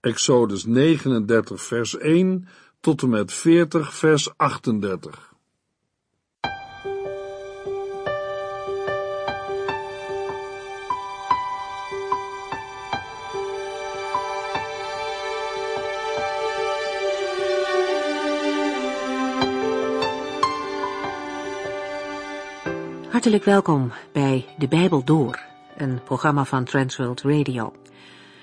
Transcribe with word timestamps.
Exodus 0.00 0.64
39 0.64 1.62
vers 1.62 1.98
1 1.98 2.48
tot 2.80 3.02
en 3.02 3.08
met 3.08 3.32
40 3.32 3.94
vers 3.94 4.36
38. 4.36 5.34
Hartelijk 23.08 23.44
welkom 23.44 23.92
bij 24.12 24.46
De 24.58 24.68
Bijbel 24.68 25.04
Door, 25.04 25.40
een 25.76 26.02
programma 26.04 26.44
van 26.44 26.64
Transworld 26.64 27.20
Radio. 27.20 27.72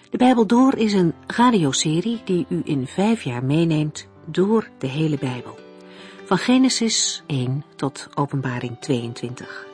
De 0.10 0.18
Bijbel 0.18 0.46
Door 0.46 0.76
is 0.76 0.94
een 0.94 1.14
radioserie 1.28 2.22
die 2.26 2.46
u 2.50 2.62
in 2.64 2.88
vijf 2.88 3.24
jaar 3.24 3.44
meeneemt 3.44 4.08
door 4.26 4.70
de 4.78 4.88
hele 4.88 5.18
Bijbel. 5.18 5.60
Van 6.26 6.38
Genesis 6.38 7.24
1 7.26 7.64
tot 7.76 8.10
Openbaring 8.16 8.80
22. 8.80 9.66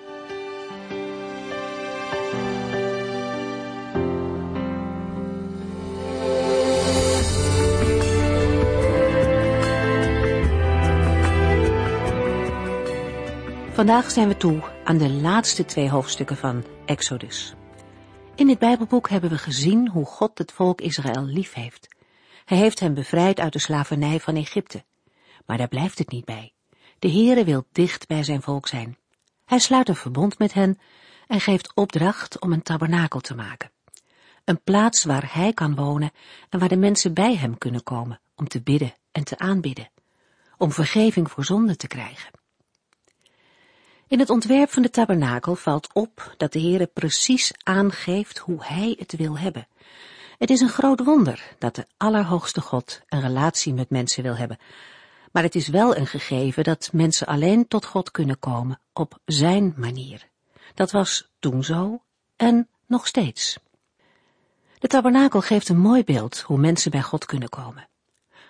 Vandaag 13.72 14.12
zijn 14.12 14.28
we 14.28 14.38
toe 14.38 14.60
aan 14.84 14.98
de 14.98 15.10
laatste 15.10 15.66
twee 15.66 15.90
hoofdstukken 15.90 16.38
van 16.38 16.64
Exodus. 16.86 17.56
In 18.36 18.48
dit 18.48 18.60
Bijbelboek 18.60 19.10
hebben 19.10 19.30
we 19.30 19.38
gezien 19.38 19.90
hoe 19.90 20.06
God 20.06 20.38
het 20.38 20.52
volk 20.52 20.82
Israël 20.82 21.24
lief 21.24 21.54
heeft. 21.54 21.88
Hij 22.46 22.58
heeft 22.58 22.80
hen 22.80 22.94
bevrijd 22.94 23.40
uit 23.40 23.54
de 23.54 23.60
slavernij 23.60 24.20
van 24.20 24.36
Egypte. 24.36 24.84
Maar 25.46 25.58
daar 25.58 25.68
blijft 25.68 25.98
het 25.98 26.12
niet 26.12 26.26
bij. 26.26 26.54
De 27.00 27.12
Heere 27.12 27.44
wil 27.44 27.66
dicht 27.72 28.08
bij 28.08 28.24
zijn 28.24 28.42
volk 28.42 28.68
zijn. 28.68 28.98
Hij 29.46 29.60
sluit 29.60 29.90
een 29.90 29.96
verbond 29.96 30.40
met 30.40 30.54
hen 30.54 30.80
en 31.28 31.40
geeft 31.40 31.76
opdracht 31.76 32.40
om 32.40 32.52
een 32.52 32.62
tabernakel 32.62 33.20
te 33.20 33.36
maken. 33.36 33.72
Een 34.46 34.62
plaats 34.64 35.04
waar 35.04 35.34
hij 35.34 35.54
kan 35.54 35.76
wonen 35.76 36.12
en 36.50 36.60
waar 36.60 36.70
de 36.70 36.78
mensen 36.78 37.14
bij 37.14 37.36
hem 37.36 37.58
kunnen 37.58 37.84
komen 37.84 38.20
om 38.36 38.48
te 38.48 38.62
bidden 38.62 38.94
en 39.12 39.24
te 39.24 39.38
aanbidden. 39.38 39.92
Om 40.58 40.72
vergeving 40.72 41.32
voor 41.32 41.46
zonde 41.46 41.76
te 41.76 41.88
krijgen. 41.88 42.43
In 44.14 44.20
het 44.20 44.30
ontwerp 44.30 44.70
van 44.70 44.82
de 44.82 44.90
tabernakel 44.90 45.56
valt 45.56 45.94
op 45.94 46.34
dat 46.38 46.54
de 46.54 46.60
Heere 46.60 46.86
precies 46.86 47.52
aangeeft 47.64 48.38
hoe 48.38 48.66
hij 48.66 48.96
het 49.00 49.16
wil 49.16 49.38
hebben. 49.38 49.68
Het 50.38 50.50
is 50.50 50.62
een 50.62 50.70
groot 50.70 51.04
wonder 51.04 51.56
dat 51.58 51.76
de 51.76 51.88
Allerhoogste 51.98 52.62
God 52.62 53.02
een 53.08 53.22
relatie 53.22 53.74
met 53.74 53.90
mensen 53.90 54.24
wil 54.24 54.36
hebben. 54.36 54.58
Maar 55.32 55.44
het 55.44 55.56
is 55.56 55.68
wel 55.68 55.98
een 55.98 56.08
gegeven 56.08 56.64
dat 56.64 56.90
mensen 56.92 57.28
alleen 57.28 57.68
tot 57.68 57.86
God 57.86 58.12
kunnen 58.12 58.40
komen 58.40 58.80
op 58.94 59.20
zijn 59.26 59.74
manier. 59.78 60.28
Dat 60.74 60.92
was 60.92 61.32
toen 61.40 61.64
zo 61.64 62.02
en 62.36 62.70
nog 62.88 63.08
steeds. 63.08 63.58
De 64.80 64.88
tabernakel 64.88 65.42
geeft 65.42 65.70
een 65.70 65.80
mooi 65.80 66.04
beeld 66.04 66.40
hoe 66.40 66.58
mensen 66.58 66.92
bij 66.92 67.02
God 67.02 67.26
kunnen 67.26 67.50
komen. 67.50 67.88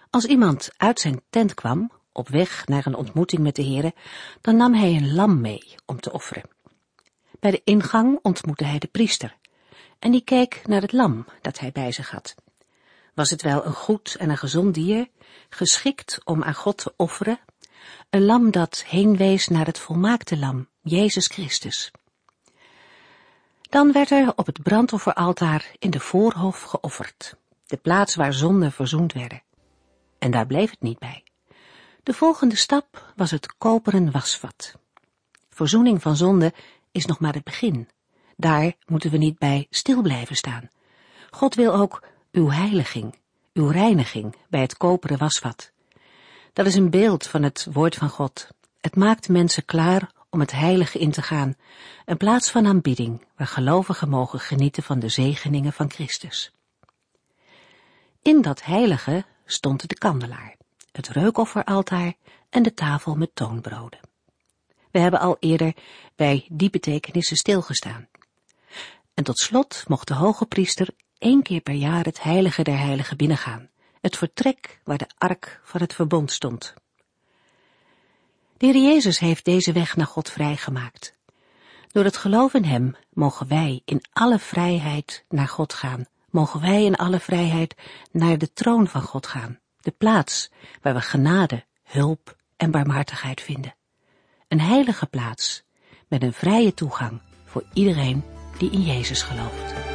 Als 0.10 0.26
iemand 0.26 0.70
uit 0.78 1.00
zijn 1.00 1.22
tent 1.30 1.54
kwam 1.54 1.92
op 2.14 2.30
weg 2.30 2.68
naar 2.68 2.86
een 2.86 2.96
ontmoeting 2.96 3.42
met 3.42 3.56
de 3.56 3.64
Heere, 3.64 3.94
dan 4.42 4.56
nam 4.56 4.74
hij 4.74 4.96
een 4.96 5.14
lam 5.14 5.42
mee 5.42 5.76
om 5.86 6.00
te 6.00 6.12
offeren. 6.12 6.44
Bij 7.40 7.52
de 7.52 7.62
ingang 7.64 8.20
ontmoette 8.22 8.64
hij 8.64 8.80
de 8.80 8.88
priester, 8.88 9.36
en 10.00 10.12
die 10.12 10.24
keek 10.24 10.62
naar 10.68 10.82
het 10.82 10.92
lam 10.92 11.26
dat 11.42 11.60
hij 11.60 11.72
bij 11.72 11.92
zich 11.92 12.12
had. 12.12 12.36
Was 13.14 13.30
het 13.30 13.42
wel 13.42 13.66
een 13.66 13.74
goed 13.74 14.16
en 14.20 14.30
een 14.30 14.38
gezond 14.38 14.74
dier, 14.74 15.10
geschikt 15.50 16.22
om 16.24 16.44
aan 16.44 16.54
God 16.54 16.78
te 16.78 16.94
offeren, 16.98 17.40
een 18.10 18.26
lam 18.26 18.52
dat 18.52 18.84
heenwees 18.88 19.48
naar 19.48 19.66
het 19.66 19.80
volmaakte 19.80 20.38
lam, 20.38 20.68
Jezus 20.82 21.28
Christus. 21.28 21.92
Dan 23.62 23.92
werd 23.92 24.12
er 24.12 24.34
op 24.36 24.46
het 24.46 24.64
brandofferaltaar 24.64 25.72
in 25.80 25.90
de 25.90 26.00
voorhof 26.00 26.62
geofferd, 26.62 27.36
de 27.66 27.78
plaats 27.78 28.16
waar 28.16 28.34
zonden 28.34 28.72
verzoend 28.72 29.14
werden. 29.14 29.42
En 30.20 30.32
daar 30.32 30.46
bleef 30.46 30.70
het 30.70 30.82
niet 30.82 31.00
bij. 31.00 31.24
De 32.04 32.14
volgende 32.14 32.56
stap 32.56 33.14
was 33.16 33.32
het 33.32 33.58
koperen 33.58 34.12
wasvat. 34.12 34.76
Verzoening 35.50 36.02
van 36.02 36.16
zonde 36.16 36.54
is 36.92 37.06
nog 37.06 37.20
maar 37.20 37.34
het 37.34 37.44
begin. 37.44 37.90
Daar 38.38 38.74
moeten 38.86 39.12
we 39.12 39.18
niet 39.18 39.38
bij 39.38 39.68
stil 39.70 40.02
blijven 40.02 40.36
staan. 40.36 40.70
God 41.30 41.56
wil 41.56 41.74
ook 41.74 42.04
uw 42.32 42.50
heiliging, 42.50 43.20
uw 43.54 43.68
reiniging 43.68 44.36
bij 44.50 44.62
het 44.62 44.78
koperen 44.78 45.18
wasvat. 45.18 45.72
Dat 46.54 46.66
is 46.66 46.76
een 46.76 46.90
beeld 46.90 47.28
van 47.28 47.44
het 47.44 47.68
woord 47.72 47.96
van 47.96 48.10
God. 48.10 48.48
Het 48.82 48.96
maakt 48.96 49.30
mensen 49.30 49.66
klaar 49.66 50.12
om 50.30 50.40
het 50.40 50.52
heilige 50.52 51.00
in 51.00 51.12
te 51.12 51.22
gaan, 51.22 51.56
een 52.06 52.18
plaats 52.18 52.52
van 52.52 52.66
aanbidding 52.66 53.26
waar 53.36 53.48
gelovigen 53.48 54.10
mogen 54.10 54.40
genieten 54.40 54.84
van 54.84 55.00
de 55.00 55.10
zegeningen 55.10 55.74
van 55.74 55.92
Christus. 55.92 56.52
In 58.22 58.42
dat 58.42 58.64
heilige 58.64 59.26
stond 59.46 59.90
de 59.90 59.96
kandelaar 59.96 60.62
het 60.96 61.08
reukofferaltaar 61.08 62.14
en 62.50 62.64
de 62.64 62.74
tafel 62.74 63.16
met 63.16 63.36
toonbroden. 63.36 64.00
We 64.92 65.00
hebben 65.00 65.20
al 65.20 65.38
eerder 65.40 65.76
bij 66.16 66.48
die 66.50 66.70
betekenissen 66.70 67.38
stilgestaan. 67.38 68.08
En 69.14 69.24
tot 69.24 69.40
slot 69.40 69.84
mocht 69.88 70.08
de 70.08 70.14
hoge 70.14 70.46
priester 70.46 70.88
één 71.18 71.42
keer 71.42 71.62
per 71.62 71.74
jaar 71.74 72.06
het 72.06 72.24
heilige 72.24 72.64
der 72.64 72.78
heiligen 72.78 73.18
binnengaan, 73.18 73.70
het 74.02 74.18
vertrek 74.18 74.82
waar 74.84 74.98
de 74.98 75.10
ark 75.18 75.62
van 75.64 75.82
het 75.82 75.94
verbond 75.94 76.32
stond. 76.32 76.74
De 78.58 78.66
Heer 78.66 78.82
Jezus 78.82 79.20
heeft 79.20 79.46
deze 79.46 79.72
weg 79.72 79.96
naar 79.96 80.08
God 80.08 80.30
vrijgemaakt. 80.30 81.16
Door 81.92 82.04
het 82.04 82.18
geloof 82.18 82.54
in 82.54 82.66
Hem 82.66 82.96
mogen 83.10 83.48
wij 83.48 83.82
in 83.86 84.02
alle 84.12 84.40
vrijheid 84.40 85.26
naar 85.30 85.48
God 85.48 85.74
gaan, 85.74 86.06
mogen 86.30 86.62
wij 86.62 86.84
in 86.84 86.96
alle 86.96 87.20
vrijheid 87.20 87.76
naar 88.12 88.38
de 88.38 88.54
troon 88.54 88.88
van 88.88 89.02
God 89.02 89.28
gaan 89.28 89.62
de 89.84 89.92
plaats 89.92 90.52
waar 90.82 90.94
we 90.94 91.02
genade, 91.02 91.66
hulp 91.84 92.36
en 92.58 92.72
barmhartigheid 92.72 93.42
vinden. 93.42 93.76
Een 94.48 94.62
heilige 94.62 95.06
plaats 95.06 95.64
met 96.08 96.24
een 96.24 96.34
vrije 96.34 96.74
toegang 96.74 97.22
voor 97.46 97.64
iedereen 97.74 98.24
die 98.58 98.72
in 98.72 98.82
Jezus 98.82 99.22
gelooft. 99.22 99.93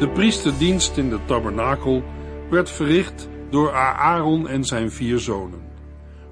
De 0.00 0.08
priesterdienst 0.08 0.96
in 0.96 1.10
de 1.10 1.24
tabernakel 1.24 2.04
werd 2.50 2.70
verricht 2.70 3.28
door 3.50 3.72
Aaron 3.74 4.48
en 4.48 4.64
zijn 4.64 4.90
vier 4.90 5.18
zonen. 5.18 5.72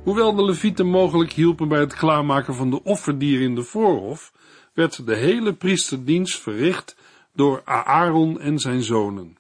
Hoewel 0.03 0.35
de 0.35 0.45
levieten 0.45 0.87
mogelijk 0.87 1.33
hielpen 1.33 1.69
bij 1.69 1.81
het 1.81 1.95
klaarmaken 1.95 2.55
van 2.55 2.71
de 2.71 2.83
offerdieren 2.83 3.47
in 3.47 3.55
de 3.55 3.63
voorhof, 3.63 4.33
werd 4.75 5.07
de 5.07 5.17
hele 5.17 5.55
priesterdienst 5.55 6.41
verricht 6.41 6.97
door 7.35 7.63
Aaron 7.65 8.41
en 8.41 8.59
zijn 8.59 8.83
zonen. 8.83 9.37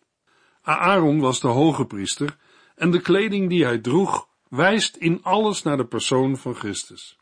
Aaron 0.63 1.21
was 1.21 1.41
de 1.41 1.49
hoge 1.49 1.85
priester 1.85 2.37
en 2.75 2.91
de 2.91 3.01
kleding 3.01 3.49
die 3.49 3.65
hij 3.65 3.79
droeg 3.79 4.29
wijst 4.49 4.97
in 4.97 5.21
alles 5.23 5.63
naar 5.63 5.77
de 5.77 5.87
persoon 5.87 6.37
van 6.37 6.55
Christus. 6.55 7.19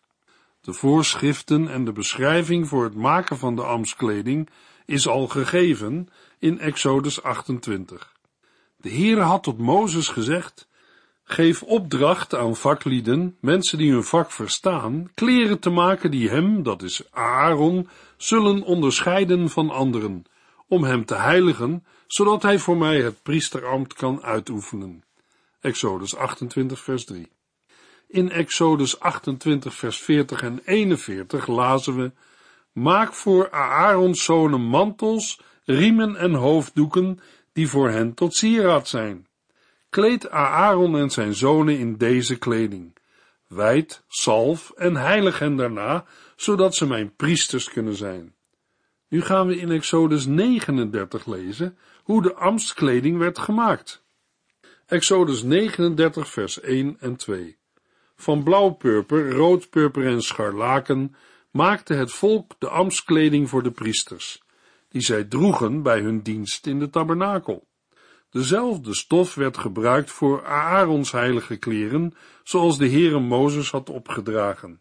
De 0.61 0.73
voorschriften 0.73 1.69
en 1.69 1.85
de 1.85 1.93
beschrijving 1.93 2.69
voor 2.69 2.85
het 2.85 2.95
maken 2.95 3.39
van 3.39 3.57
de 3.57 3.63
ambtskleding 3.63 4.49
is 4.87 5.09
al 5.09 5.27
gegeven 5.29 6.09
in 6.39 6.61
Exodus 6.61 7.23
28. 7.23 8.13
De 8.77 8.91
Heere 8.91 9.21
had 9.21 9.43
tot 9.43 9.59
Mozes 9.59 10.09
gezegd, 10.09 10.69
geef 11.25 11.63
opdracht 11.63 12.35
aan 12.35 12.57
vaklieden, 12.57 13.37
mensen 13.41 13.79
die 13.79 13.93
hun 13.93 14.05
vak 14.05 14.31
verstaan, 14.31 15.11
kleren 15.15 15.59
te 15.59 15.71
maken 15.71 16.11
die 16.11 16.29
hem, 16.29 16.63
dat 16.63 16.83
is 16.83 17.03
Aaron, 17.11 17.89
zullen 18.17 18.63
onderscheiden 18.63 19.49
van 19.49 19.71
anderen, 19.71 20.25
om 20.69 20.85
hem 20.85 21.05
te 21.05 21.15
heiligen, 21.15 21.85
zodat 22.07 22.43
hij 22.43 22.59
voor 22.59 22.77
mij 22.77 23.01
het 23.01 23.23
priesterambt 23.23 23.95
kan 23.95 24.23
uitoefenen. 24.23 25.05
Exodus 25.61 26.17
28 26.17 26.81
vers 26.81 27.05
3. 27.05 27.29
In 28.09 28.31
Exodus 28.31 29.01
28 29.01 29.75
vers 29.75 29.99
40 29.99 30.43
en 30.43 30.61
41 30.65 31.47
lazen 31.47 31.97
we, 31.97 32.13
Maak 32.73 33.13
voor 33.13 33.51
Aarons 33.51 34.25
zonen 34.25 34.61
mantels, 34.61 35.41
riemen 35.67 36.17
en 36.17 36.35
hoofddoeken, 36.35 37.21
die 37.53 37.69
voor 37.69 37.91
hen 37.91 38.15
tot 38.15 38.35
sieraad 38.35 38.89
zijn. 38.89 39.27
Kleed 39.91 40.31
Aaron 40.31 40.97
en 40.97 41.11
zijn 41.11 41.35
zonen 41.35 41.79
in 41.79 41.97
deze 41.97 42.39
kleding. 42.39 42.97
Wijd, 43.47 44.03
salf 44.09 44.71
en 44.71 44.97
heilig 44.97 45.39
hen 45.39 45.57
daarna, 45.57 46.05
zodat 46.37 46.75
ze 46.75 46.87
mijn 46.87 47.15
priesters 47.17 47.71
kunnen 47.71 47.95
zijn. 47.95 48.35
Nu 49.09 49.23
gaan 49.23 49.47
we 49.47 49.57
in 49.57 49.71
Exodus 49.71 50.27
39 50.27 51.27
lezen 51.27 51.79
hoe 52.03 52.23
de 52.23 52.35
ambtskleding 52.35 53.19
werd 53.19 53.39
gemaakt. 53.39 54.05
Exodus 54.87 55.43
39 55.43 56.29
vers 56.29 56.61
1 56.61 56.97
en 57.01 57.17
2 57.17 57.57
Van 58.17 58.43
blauwpurper, 58.43 59.33
roodpurper 59.33 60.07
en 60.07 60.23
scharlaken 60.23 61.15
maakte 61.51 61.95
het 61.95 62.13
volk 62.13 62.53
de 62.59 62.69
ambtskleding 62.69 63.49
voor 63.49 63.63
de 63.63 63.71
priesters, 63.71 64.43
die 64.97 65.05
zij 65.05 65.25
droegen 65.25 65.83
bij 65.83 66.01
hun 66.01 66.23
dienst 66.23 66.67
in 66.67 66.79
de 66.79 66.91
tabernakel. 66.91 67.69
Dezelfde 68.31 68.95
stof 68.95 69.35
werd 69.35 69.59
gebruikt 69.59 70.11
voor 70.11 70.47
Aarons 70.47 71.13
heilige 71.13 71.57
kleren, 71.57 72.15
zoals 72.43 72.79
de 72.79 72.89
Heere 72.91 73.21
Mozes 73.21 73.71
had 73.71 73.91
opgedragen. 73.91 74.81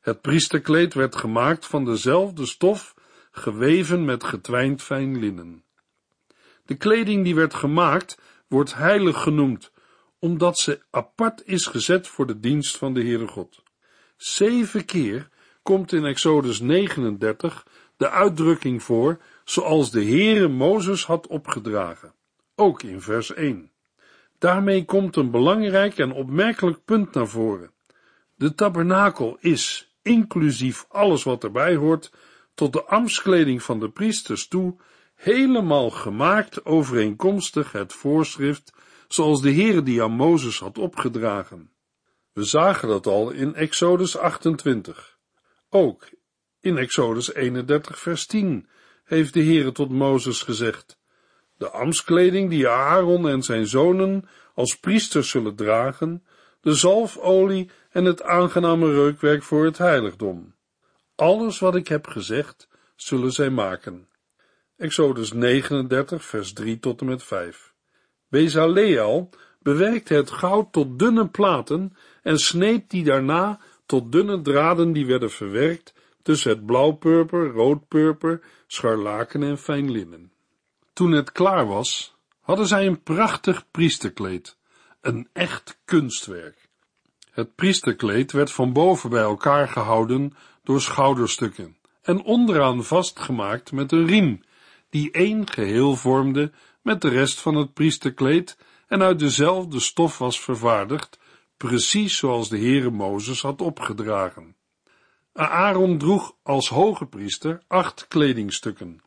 Het 0.00 0.20
priesterkleed 0.20 0.94
werd 0.94 1.16
gemaakt 1.16 1.66
van 1.66 1.84
dezelfde 1.84 2.46
stof, 2.46 2.94
geweven 3.30 4.04
met 4.04 4.24
getwijnd 4.24 4.82
fijn 4.82 5.18
linnen. 5.18 5.64
De 6.64 6.74
kleding 6.74 7.24
die 7.24 7.34
werd 7.34 7.54
gemaakt, 7.54 8.18
wordt 8.48 8.74
heilig 8.74 9.22
genoemd, 9.22 9.72
omdat 10.18 10.58
ze 10.58 10.82
apart 10.90 11.42
is 11.46 11.66
gezet 11.66 12.08
voor 12.08 12.26
de 12.26 12.40
dienst 12.40 12.76
van 12.76 12.94
de 12.94 13.02
Heere 13.02 13.26
God. 13.26 13.62
Zeven 14.16 14.84
keer 14.84 15.28
komt 15.62 15.92
in 15.92 16.04
Exodus 16.04 16.60
39 16.60 17.66
de 17.96 18.10
uitdrukking 18.10 18.82
voor, 18.82 19.20
zoals 19.46 19.90
de 19.90 20.04
Heere 20.04 20.48
Mozes 20.48 21.04
had 21.04 21.26
opgedragen 21.26 22.14
ook 22.56 22.82
in 22.82 23.00
vers 23.00 23.34
1. 23.34 23.70
Daarmee 24.38 24.84
komt 24.84 25.16
een 25.16 25.30
belangrijk 25.30 25.98
en 25.98 26.12
opmerkelijk 26.12 26.84
punt 26.84 27.14
naar 27.14 27.28
voren. 27.28 27.70
De 28.34 28.54
tabernakel 28.54 29.36
is, 29.40 29.94
inclusief 30.02 30.86
alles 30.88 31.22
wat 31.22 31.44
erbij 31.44 31.74
hoort, 31.74 32.12
tot 32.54 32.72
de 32.72 32.84
ambtskleding 32.84 33.62
van 33.62 33.80
de 33.80 33.90
priesters 33.90 34.48
toe, 34.48 34.76
helemaal 35.14 35.90
gemaakt 35.90 36.64
overeenkomstig 36.64 37.72
het 37.72 37.92
voorschrift, 37.92 38.72
zoals 39.08 39.40
de 39.40 39.52
Heere 39.52 39.82
die 39.82 40.02
aan 40.02 40.12
Mozes 40.12 40.58
had 40.58 40.78
opgedragen. 40.78 41.70
We 42.32 42.44
zagen 42.44 42.88
dat 42.88 43.06
al 43.06 43.30
in 43.30 43.54
Exodus 43.54 44.16
28. 44.16 45.18
Ook 45.70 46.08
in 46.60 46.76
Exodus 46.76 47.34
31 47.34 47.98
vers 47.98 48.26
10 48.26 48.68
heeft 49.06 49.34
de 49.34 49.42
Heere 49.42 49.72
tot 49.72 49.90
Mozes 49.90 50.42
gezegd, 50.42 50.98
de 51.56 51.70
ambtskleding 51.70 52.50
die 52.50 52.68
Aaron 52.68 53.28
en 53.28 53.42
zijn 53.42 53.66
zonen 53.66 54.28
als 54.54 54.76
priesters 54.76 55.30
zullen 55.30 55.54
dragen, 55.54 56.24
de 56.60 56.74
zalfolie 56.74 57.70
en 57.90 58.04
het 58.04 58.22
aangename 58.22 58.92
reukwerk 58.92 59.42
voor 59.42 59.64
het 59.64 59.78
heiligdom. 59.78 60.54
Alles 61.14 61.58
wat 61.58 61.74
ik 61.74 61.88
heb 61.88 62.06
gezegd, 62.06 62.68
zullen 62.96 63.32
zij 63.32 63.50
maken. 63.50 64.08
Exodus 64.76 65.32
39, 65.32 66.24
vers 66.24 66.52
3 66.52 66.78
tot 66.78 67.00
en 67.00 67.06
met 67.06 67.22
5. 67.22 67.74
Bezaleel 68.28 69.30
bewerkte 69.60 70.14
het 70.14 70.30
goud 70.30 70.72
tot 70.72 70.98
dunne 70.98 71.28
platen 71.28 71.96
en 72.22 72.38
sneed 72.38 72.90
die 72.90 73.04
daarna 73.04 73.60
tot 73.86 74.12
dunne 74.12 74.40
draden 74.40 74.92
die 74.92 75.06
werden 75.06 75.30
verwerkt 75.30 75.94
tussen 76.26 76.50
het 76.50 76.66
blauwpurper, 76.66 77.50
roodpurper, 77.50 78.40
scharlaken 78.66 79.42
en 79.42 79.58
fijn 79.58 79.90
linnen. 79.90 80.32
Toen 80.92 81.12
het 81.12 81.32
klaar 81.32 81.66
was, 81.66 82.16
hadden 82.40 82.66
zij 82.66 82.86
een 82.86 83.02
prachtig 83.02 83.70
priesterkleed, 83.70 84.56
een 85.00 85.28
echt 85.32 85.78
kunstwerk. 85.84 86.68
Het 87.30 87.54
priesterkleed 87.54 88.32
werd 88.32 88.52
van 88.52 88.72
boven 88.72 89.10
bij 89.10 89.22
elkaar 89.22 89.68
gehouden 89.68 90.32
door 90.62 90.80
schouderstukken 90.80 91.76
en 92.02 92.22
onderaan 92.22 92.84
vastgemaakt 92.84 93.72
met 93.72 93.92
een 93.92 94.06
riem, 94.06 94.42
die 94.90 95.10
één 95.10 95.50
geheel 95.50 95.96
vormde 95.96 96.52
met 96.82 97.00
de 97.00 97.08
rest 97.08 97.40
van 97.40 97.54
het 97.54 97.72
priesterkleed 97.72 98.58
en 98.86 99.02
uit 99.02 99.18
dezelfde 99.18 99.80
stof 99.80 100.18
was 100.18 100.40
vervaardigd, 100.40 101.18
precies 101.56 102.16
zoals 102.16 102.48
de 102.48 102.58
Heere 102.58 102.90
Mozes 102.90 103.42
had 103.42 103.60
opgedragen. 103.60 104.55
Aaron 105.36 105.98
droeg 105.98 106.34
als 106.42 106.68
hoge 106.68 107.06
priester 107.06 107.62
acht 107.66 108.08
kledingstukken. 108.08 109.00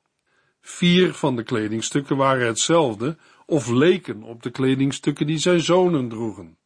Vier 0.61 1.13
van 1.13 1.35
de 1.35 1.43
kledingstukken 1.43 2.17
waren 2.17 2.47
hetzelfde 2.47 3.17
of 3.45 3.67
leken 3.67 4.23
op 4.23 4.43
de 4.43 4.49
kledingstukken 4.49 5.27
die 5.27 5.37
zijn 5.37 5.59
zonen 5.59 6.09
droegen. 6.09 6.57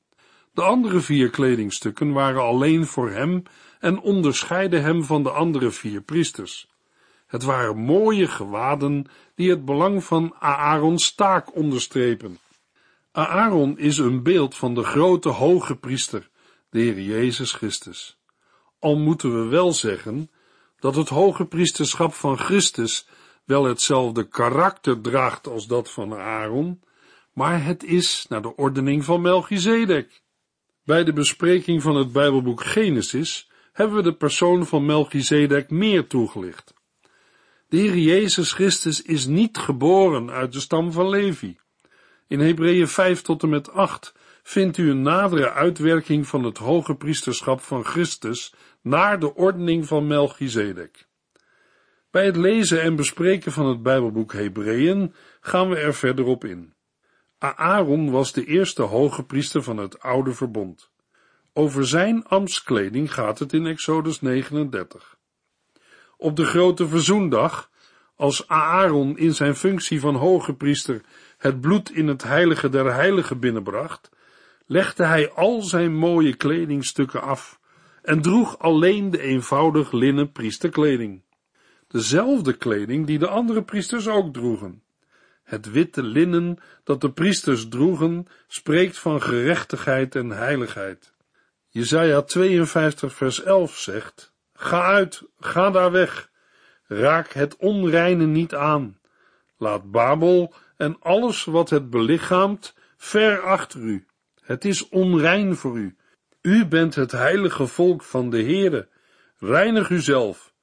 De 0.54 0.62
andere 0.62 1.00
vier 1.00 1.30
kledingstukken 1.30 2.12
waren 2.12 2.42
alleen 2.42 2.86
voor 2.86 3.10
hem 3.10 3.44
en 3.80 4.00
onderscheiden 4.00 4.82
hem 4.82 5.04
van 5.04 5.24
de 5.24 5.32
andere 5.32 5.72
vier 5.72 6.02
priesters. 6.02 6.68
Het 7.28 7.44
waren 7.44 7.78
mooie 7.78 8.28
gewaden 8.28 9.06
die 9.36 9.50
het 9.50 9.66
belang 9.66 10.04
van 10.04 10.36
Aarons 10.40 11.16
taak 11.16 11.56
onderstrepen. 11.56 12.38
Aaron 13.12 13.78
is 13.78 13.98
een 13.98 14.24
beeld 14.24 14.56
van 14.56 14.76
de 14.76 14.84
grote 14.84 15.30
hoge 15.30 15.76
priester, 15.76 16.30
de 16.70 16.80
Heer 16.80 17.02
Jezus 17.02 17.52
Christus. 17.52 18.18
Al 18.84 18.98
moeten 18.98 19.42
we 19.42 19.50
wel 19.50 19.74
zeggen 19.74 20.30
dat 20.80 20.96
het 20.96 21.10
hoge 21.10 21.46
priesterschap 21.46 22.14
van 22.14 22.38
Christus 22.38 23.08
wel 23.46 23.64
hetzelfde 23.64 24.28
karakter 24.28 25.02
draagt 25.02 25.48
als 25.48 25.68
dat 25.68 25.92
van 25.92 26.14
Aaron, 26.14 26.82
maar 27.34 27.64
het 27.64 27.84
is 27.84 28.26
naar 28.30 28.42
de 28.42 28.56
ordening 28.56 29.06
van 29.06 29.22
Melchizedek. 29.22 30.22
Bij 30.84 31.04
de 31.04 31.14
bespreking 31.14 31.82
van 31.82 31.96
het 31.96 32.12
Bijbelboek 32.12 32.64
Genesis 32.64 33.50
hebben 33.72 33.96
we 33.96 34.04
de 34.04 34.16
persoon 34.16 34.66
van 34.66 34.86
Melchizedek 34.86 35.70
meer 35.70 36.08
toegelicht. 36.08 36.74
De 37.68 37.78
Heer 37.78 37.98
Jezus 37.98 38.52
Christus 38.52 39.02
is 39.02 39.26
niet 39.26 39.58
geboren 39.58 40.32
uit 40.32 40.54
de 40.54 40.60
stam 40.60 40.92
van 40.92 41.10
Levi. 41.10 41.58
In 42.28 42.40
Hebreeën 42.40 42.88
5 42.88 43.22
tot 43.22 43.44
en 43.44 43.50
met 43.50 43.72
8 43.72 44.14
vindt 44.44 44.78
u 44.78 44.90
een 44.90 45.02
nadere 45.02 45.52
uitwerking 45.52 46.28
van 46.28 46.44
het 46.44 46.58
hoge 46.58 46.96
priesterschap 46.96 47.62
van 47.62 47.86
Christus 47.86 48.54
naar 48.82 49.20
de 49.20 49.36
ordening 49.36 49.88
van 49.88 50.08
Melchizedek. 50.08 51.08
Bij 52.12 52.26
het 52.26 52.36
lezen 52.36 52.82
en 52.82 52.96
bespreken 52.96 53.52
van 53.52 53.66
het 53.66 53.84
Bijbelboek 53.84 54.34
Hebreeën 54.34 55.14
gaan 55.42 55.70
we 55.70 55.76
er 55.76 55.94
verder 55.94 56.26
op 56.26 56.46
in. 56.46 56.74
Aaron 57.38 58.12
was 58.12 58.34
de 58.34 58.46
eerste 58.46 58.82
hoge 58.82 59.24
priester 59.24 59.64
van 59.64 59.78
het 59.78 60.00
oude 60.00 60.34
verbond. 60.34 60.92
Over 61.54 61.88
zijn 61.88 62.26
ambtskleding 62.26 63.14
gaat 63.14 63.40
het 63.40 63.54
in 63.54 63.66
Exodus 63.66 64.22
39. 64.22 65.18
Op 66.18 66.36
de 66.36 66.46
grote 66.46 66.88
verzoendag, 66.88 67.70
als 68.16 68.48
Aaron 68.48 69.18
in 69.18 69.34
zijn 69.34 69.56
functie 69.56 70.00
van 70.00 70.16
hoge 70.16 70.54
priester 70.54 71.02
het 71.38 71.62
bloed 71.62 71.92
in 71.92 72.08
het 72.08 72.24
heilige 72.24 72.70
der 72.70 72.94
heiligen 72.94 73.40
binnenbracht, 73.40 74.10
legde 74.66 75.06
hij 75.06 75.32
al 75.32 75.62
zijn 75.62 75.96
mooie 75.96 76.36
kledingstukken 76.36 77.22
af 77.22 77.60
en 78.02 78.22
droeg 78.22 78.60
alleen 78.60 79.12
de 79.12 79.22
eenvoudig 79.22 79.92
linnen 79.92 80.32
priesterkleding 80.32 81.22
dezelfde 81.94 82.54
kleding 82.54 83.06
die 83.06 83.20
de 83.20 83.28
andere 83.28 83.64
priesters 83.64 84.08
ook 84.08 84.34
droegen. 84.34 84.84
Het 85.44 85.72
witte 85.72 86.04
linnen 86.04 86.58
dat 86.84 87.02
de 87.02 87.12
priesters 87.12 87.68
droegen 87.68 88.28
spreekt 88.48 89.00
van 89.00 89.22
gerechtigheid 89.22 90.16
en 90.16 90.30
heiligheid. 90.30 91.14
Jesaja 91.70 92.22
52 92.22 93.14
vers 93.14 93.44
11 93.44 93.78
zegt, 93.78 94.34
Ga 94.54 94.84
uit, 94.84 95.24
ga 95.40 95.70
daar 95.70 95.92
weg, 95.92 96.30
raak 96.88 97.34
het 97.34 97.56
onreine 97.56 98.26
niet 98.26 98.54
aan. 98.56 99.00
Laat 99.58 99.92
Babel 99.92 100.54
en 100.78 100.98
alles 101.00 101.44
wat 101.44 101.70
het 101.70 101.90
belichaamt 101.90 102.76
ver 102.98 103.42
achter 103.42 103.80
u. 103.80 104.06
Het 104.44 104.66
is 104.66 104.90
onrein 104.90 105.56
voor 105.56 105.78
u. 105.78 105.96
U 106.42 106.66
bent 106.66 106.96
het 106.96 107.12
heilige 107.12 107.68
volk 107.68 108.04
van 108.04 108.30
de 108.30 108.44
Heere. 108.44 108.90
Reinig 109.38 109.90
uzelf 109.90 110.54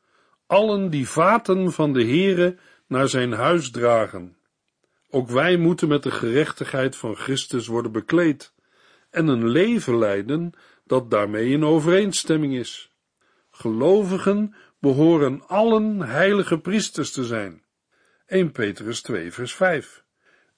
allen 0.51 0.91
die 0.91 1.09
vaten 1.09 1.73
van 1.73 1.93
de 1.93 2.05
Heere 2.05 2.59
naar 2.87 3.09
zijn 3.09 3.33
huis 3.33 3.71
dragen. 3.71 4.37
Ook 5.11 5.29
wij 5.29 5.57
moeten 5.57 5.89
met 5.89 6.03
de 6.03 6.11
gerechtigheid 6.11 6.97
van 6.97 7.17
Christus 7.17 7.67
worden 7.67 7.93
bekleed 7.93 8.55
en 9.11 9.29
een 9.29 9.49
leven 9.49 9.99
leiden 9.99 10.53
dat 10.85 11.11
daarmee 11.11 11.49
in 11.49 11.65
overeenstemming 11.65 12.55
is. 12.55 12.95
Gelovigen 13.51 14.55
behoren 14.79 15.47
allen 15.47 16.01
heilige 16.01 16.59
priesters 16.59 17.13
te 17.13 17.25
zijn. 17.25 17.63
1 18.27 18.53
Petrus 18.53 19.03
2 19.03 19.33
vers 19.33 19.55
5. 19.55 20.05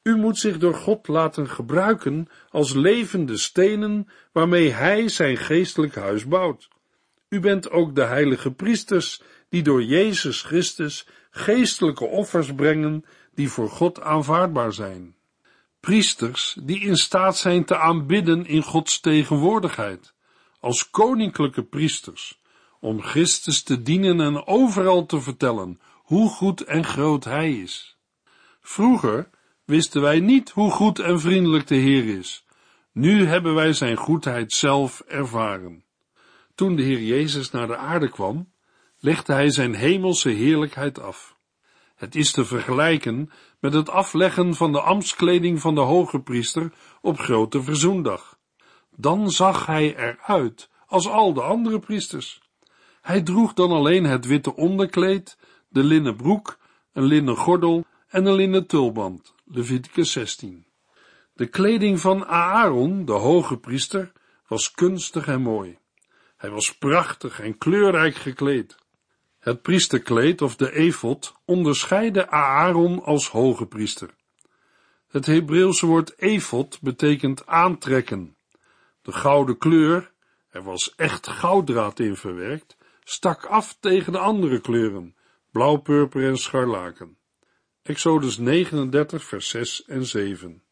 U 0.02 0.16
moet 0.16 0.38
zich 0.38 0.58
door 0.58 0.74
God 0.74 1.08
laten 1.08 1.48
gebruiken 1.48 2.28
als 2.50 2.72
levende 2.72 3.36
stenen 3.36 4.08
waarmee 4.32 4.70
Hij 4.70 5.08
zijn 5.08 5.36
geestelijk 5.36 5.94
huis 5.94 6.26
bouwt. 6.26 6.68
U 7.28 7.40
bent 7.40 7.70
ook 7.70 7.94
de 7.94 8.04
heilige 8.04 8.52
priesters 8.52 9.22
die 9.48 9.62
door 9.62 9.82
Jezus 9.82 10.42
Christus 10.42 11.06
geestelijke 11.30 12.04
offers 12.04 12.54
brengen 12.54 13.04
die 13.34 13.48
voor 13.50 13.70
God 13.70 14.00
aanvaardbaar 14.00 14.72
zijn. 14.72 15.14
Priesters 15.80 16.56
die 16.62 16.80
in 16.80 16.96
staat 16.96 17.36
zijn 17.36 17.64
te 17.64 17.76
aanbidden 17.76 18.46
in 18.46 18.62
Gods 18.62 19.00
tegenwoordigheid, 19.00 20.14
als 20.60 20.90
koninklijke 20.90 21.62
priesters, 21.62 22.40
om 22.80 23.02
Christus 23.02 23.62
te 23.62 23.82
dienen 23.82 24.20
en 24.20 24.46
overal 24.46 25.06
te 25.06 25.20
vertellen 25.20 25.80
hoe 25.92 26.30
goed 26.30 26.60
en 26.60 26.84
groot 26.84 27.24
Hij 27.24 27.52
is. 27.52 27.96
Vroeger 28.60 29.30
wisten 29.64 30.00
wij 30.00 30.20
niet 30.20 30.50
hoe 30.50 30.70
goed 30.70 30.98
en 30.98 31.20
vriendelijk 31.20 31.66
de 31.66 31.74
Heer 31.74 32.18
is. 32.18 32.44
Nu 32.92 33.26
hebben 33.26 33.54
wij 33.54 33.72
Zijn 33.72 33.96
goedheid 33.96 34.52
zelf 34.52 35.00
ervaren. 35.00 35.84
Toen 36.54 36.76
de 36.76 36.82
Heer 36.82 37.02
Jezus 37.02 37.50
naar 37.50 37.66
de 37.66 37.76
aarde 37.76 38.08
kwam, 38.08 38.52
legde 38.98 39.32
Hij 39.32 39.50
Zijn 39.50 39.74
hemelse 39.74 40.28
heerlijkheid 40.28 41.00
af. 41.00 41.36
Het 41.96 42.14
is 42.14 42.30
te 42.30 42.44
vergelijken 42.44 43.30
met 43.60 43.72
het 43.72 43.88
afleggen 43.88 44.54
van 44.54 44.72
de 44.72 44.80
ambtskleding 44.80 45.60
van 45.60 45.74
de 45.74 45.80
hoge 45.80 46.20
priester 46.20 46.72
op 47.00 47.18
grote 47.18 47.62
verzoendag. 47.62 48.38
Dan 48.96 49.30
zag 49.30 49.66
hij 49.66 49.96
eruit 49.96 50.70
als 50.86 51.08
al 51.08 51.32
de 51.32 51.42
andere 51.42 51.78
priesters. 51.78 52.40
Hij 53.00 53.22
droeg 53.22 53.52
dan 53.52 53.70
alleen 53.70 54.04
het 54.04 54.26
witte 54.26 54.56
onderkleed, 54.56 55.38
de 55.68 55.84
linnen 55.84 56.16
broek, 56.16 56.58
een 56.92 57.04
linnen 57.04 57.36
gordel 57.36 57.84
en 58.08 58.26
een 58.26 58.34
linnen 58.34 58.66
tulband. 58.66 59.34
Leviticus 59.54 60.12
16. 60.12 60.66
De 61.34 61.46
kleding 61.46 62.00
van 62.00 62.26
Aaron, 62.26 63.04
de 63.04 63.12
hoge 63.12 63.56
priester, 63.56 64.12
was 64.46 64.70
kunstig 64.70 65.26
en 65.26 65.40
mooi. 65.40 65.78
Hij 66.36 66.50
was 66.50 66.78
prachtig 66.78 67.40
en 67.40 67.58
kleurrijk 67.58 68.14
gekleed. 68.14 68.76
Het 69.38 69.62
priesterkleed 69.62 70.42
of 70.42 70.56
de 70.56 70.72
efot 70.72 71.34
onderscheidde 71.44 72.30
Aaron 72.30 73.02
als 73.02 73.28
hoge 73.28 73.66
priester. 73.66 74.10
Het 75.08 75.26
Hebreeuwse 75.26 75.86
woord 75.86 76.18
efot 76.18 76.80
betekent 76.80 77.46
aantrekken. 77.46 78.36
De 79.02 79.12
gouden 79.12 79.58
kleur, 79.58 80.12
er 80.50 80.62
was 80.62 80.94
echt 80.94 81.28
gouddraad 81.28 81.98
in 81.98 82.16
verwerkt, 82.16 82.76
stak 83.04 83.44
af 83.44 83.76
tegen 83.80 84.12
de 84.12 84.18
andere 84.18 84.60
kleuren, 84.60 85.16
blauw, 85.50 85.76
purper 85.76 86.28
en 86.28 86.38
scharlaken. 86.38 87.20
Exodus 87.82 88.38
39, 88.38 89.24
vers 89.24 89.48
6 89.48 89.84
en 89.84 90.06
7. 90.06 90.62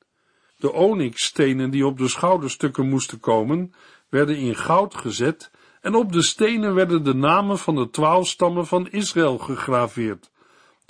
De 0.57 0.73
onyxstenen 0.73 1.71
die 1.71 1.87
op 1.87 1.99
de 1.99 2.09
schouderstukken 2.09 2.89
moesten 2.89 3.21
komen, 3.21 3.75
werden 4.09 4.37
in 4.37 4.57
goud 4.57 4.95
gezet 4.95 5.51
en 5.81 5.95
op 5.95 6.13
de 6.13 6.23
stenen 6.23 6.75
werden 6.75 7.05
de 7.05 7.15
namen 7.15 7.59
van 7.59 7.75
de 7.75 7.91
twaalf 7.91 8.29
stammen 8.29 8.67
van 8.67 8.91
Israël 8.91 9.39
gegraveerd, 9.39 10.31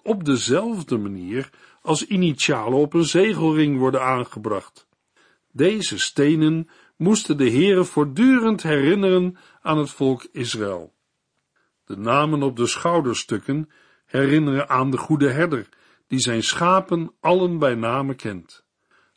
op 0.03 0.25
dezelfde 0.25 0.99
manier 0.99 1.51
als 1.83 2.07
initialen 2.07 2.79
op 2.79 2.95
een 2.95 3.05
zegelring 3.05 3.79
worden 3.79 4.03
aangebracht. 4.03 4.87
Deze 5.53 5.99
stenen 5.99 6.69
moesten 6.97 7.37
de 7.37 7.51
Heere 7.51 7.85
voortdurend 7.85 8.63
herinneren 8.63 9.37
aan 9.61 9.79
het 9.79 9.91
volk 9.91 10.27
Israël. 10.33 10.93
De 11.85 11.97
namen 11.97 12.43
op 12.43 12.57
de 12.57 12.67
schouderstukken 12.67 13.71
herinneren 14.07 14.69
aan 14.69 14.91
de 14.91 14.97
goede 14.97 15.31
herder, 15.31 15.69
die 16.11 16.21
zijn 16.21 16.43
schapen 16.43 17.13
allen 17.21 17.59
bij 17.59 17.75
name 17.75 18.15
kent. 18.15 18.65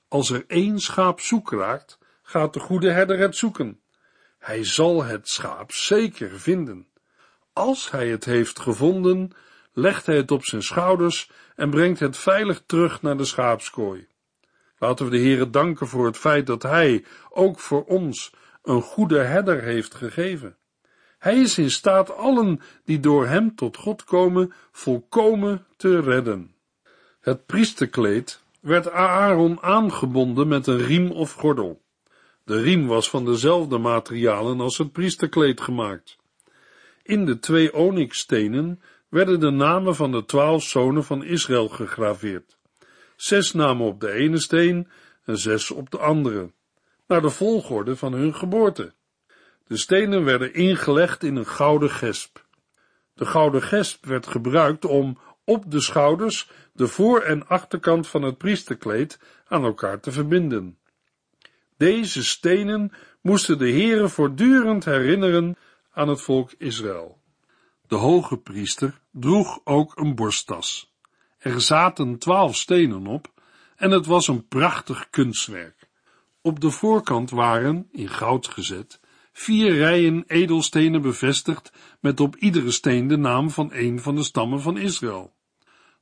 Als 0.08 0.30
er 0.30 0.44
één 0.48 0.80
schaap 0.80 1.20
zoek 1.20 1.52
raakt, 1.52 1.98
gaat 2.22 2.54
de 2.54 2.60
goede 2.60 2.92
herder 2.92 3.18
het 3.18 3.36
zoeken. 3.36 3.80
Hij 4.40 4.64
zal 4.64 5.04
het 5.04 5.30
schaap 5.30 5.72
zeker 5.72 6.40
vinden. 6.40 6.88
Als 7.54 7.92
hij 7.92 8.08
het 8.08 8.26
heeft 8.26 8.60
gevonden, 8.60 9.32
legt 9.72 10.06
hij 10.06 10.16
het 10.16 10.32
op 10.32 10.46
zijn 10.46 10.64
schouders 10.64 11.32
en 11.56 11.70
brengt 11.70 12.00
het 12.00 12.18
veilig 12.18 12.64
terug 12.66 13.02
naar 13.02 13.18
de 13.18 13.26
schaapskooi. 13.26 14.08
Laten 14.78 15.06
we 15.06 15.12
de 15.12 15.20
Heere 15.20 15.50
danken 15.50 15.88
voor 15.88 16.06
het 16.06 16.18
feit 16.18 16.48
dat 16.48 16.64
Hij 16.64 17.06
ook 17.30 17.60
voor 17.60 17.84
ons 17.84 18.34
een 18.64 18.82
goede 18.82 19.20
herder 19.20 19.62
heeft 19.62 19.96
gegeven. 19.96 20.58
Hij 21.18 21.42
is 21.42 21.58
in 21.58 21.72
staat 21.72 22.16
allen 22.16 22.62
die 22.86 23.00
door 23.00 23.28
Hem 23.28 23.56
tot 23.56 23.78
God 23.78 24.04
komen 24.04 24.54
volkomen 24.72 25.66
te 25.76 26.00
redden. 26.00 26.53
Het 27.24 27.46
priesterkleed 27.46 28.44
werd 28.60 28.90
Aaron 28.90 29.62
aangebonden 29.62 30.48
met 30.48 30.68
een 30.68 30.78
riem 30.78 31.12
of 31.12 31.34
gordel. 31.34 31.82
De 32.44 32.62
riem 32.62 32.88
was 32.88 33.10
van 33.10 33.26
dezelfde 33.26 33.78
materialen 33.78 34.60
als 34.60 34.78
het 34.78 34.92
priesterkleed 34.92 35.62
gemaakt. 35.62 36.18
In 37.04 37.26
de 37.26 37.40
twee 37.40 37.74
onyxstenen 37.74 38.82
werden 39.10 39.40
de 39.40 39.50
namen 39.50 39.96
van 39.96 40.12
de 40.12 40.26
twaalf 40.26 40.64
zonen 40.64 41.04
van 41.04 41.24
Israël 41.24 41.68
gegraveerd. 41.68 42.58
Zes 43.16 43.54
namen 43.54 43.86
op 43.86 44.00
de 44.00 44.12
ene 44.12 44.40
steen 44.40 44.88
en 45.26 45.38
zes 45.38 45.72
op 45.72 45.92
de 45.92 45.98
andere, 45.98 46.52
naar 47.08 47.22
de 47.22 47.30
volgorde 47.30 47.96
van 47.96 48.14
hun 48.14 48.36
geboorte. 48.36 48.94
De 49.68 49.78
stenen 49.78 50.24
werden 50.24 50.54
ingelegd 50.54 51.24
in 51.24 51.36
een 51.36 51.48
gouden 51.48 51.90
gesp. 51.90 52.46
De 53.14 53.26
gouden 53.26 53.62
gesp 53.62 54.06
werd 54.06 54.28
gebruikt 54.28 54.86
om 54.86 55.18
op 55.46 55.72
de 55.72 55.82
schouders 55.82 56.50
de 56.74 56.88
voor- 56.88 57.22
en 57.22 57.48
achterkant 57.48 58.08
van 58.08 58.22
het 58.22 58.38
priesterkleed 58.38 59.20
aan 59.48 59.64
elkaar 59.64 60.00
te 60.00 60.12
verbinden. 60.12 60.78
Deze 61.78 62.24
stenen 62.24 62.92
moesten 63.22 63.58
de 63.58 63.70
Heere 63.70 64.10
voortdurend 64.10 64.86
herinneren 64.86 65.58
aan 65.92 66.08
het 66.08 66.22
volk 66.22 66.52
Israël. 66.58 67.22
De 67.88 67.96
hoge 67.96 68.38
priester 68.38 69.00
droeg 69.12 69.60
ook 69.64 69.98
een 69.98 70.16
borsttas. 70.16 70.94
Er 71.38 71.62
zaten 71.62 72.18
twaalf 72.18 72.56
stenen 72.56 73.08
op 73.08 73.32
en 73.76 73.92
het 73.92 74.06
was 74.06 74.28
een 74.28 74.48
prachtig 74.48 75.10
kunstwerk. 75.10 75.90
Op 76.42 76.60
de 76.60 76.72
voorkant 76.72 77.30
waren, 77.30 77.88
in 77.92 78.10
goud 78.10 78.48
gezet, 78.48 79.00
vier 79.34 79.72
rijen 79.72 80.24
edelstenen 80.28 81.02
bevestigd 81.02 81.72
met 82.00 82.20
op 82.20 82.36
iedere 82.36 82.72
steen 82.72 83.08
de 83.08 83.18
naam 83.18 83.50
van 83.50 83.70
een 83.74 84.00
van 84.00 84.16
de 84.16 84.24
stammen 84.24 84.62
van 84.62 84.78
Israël. 84.78 85.34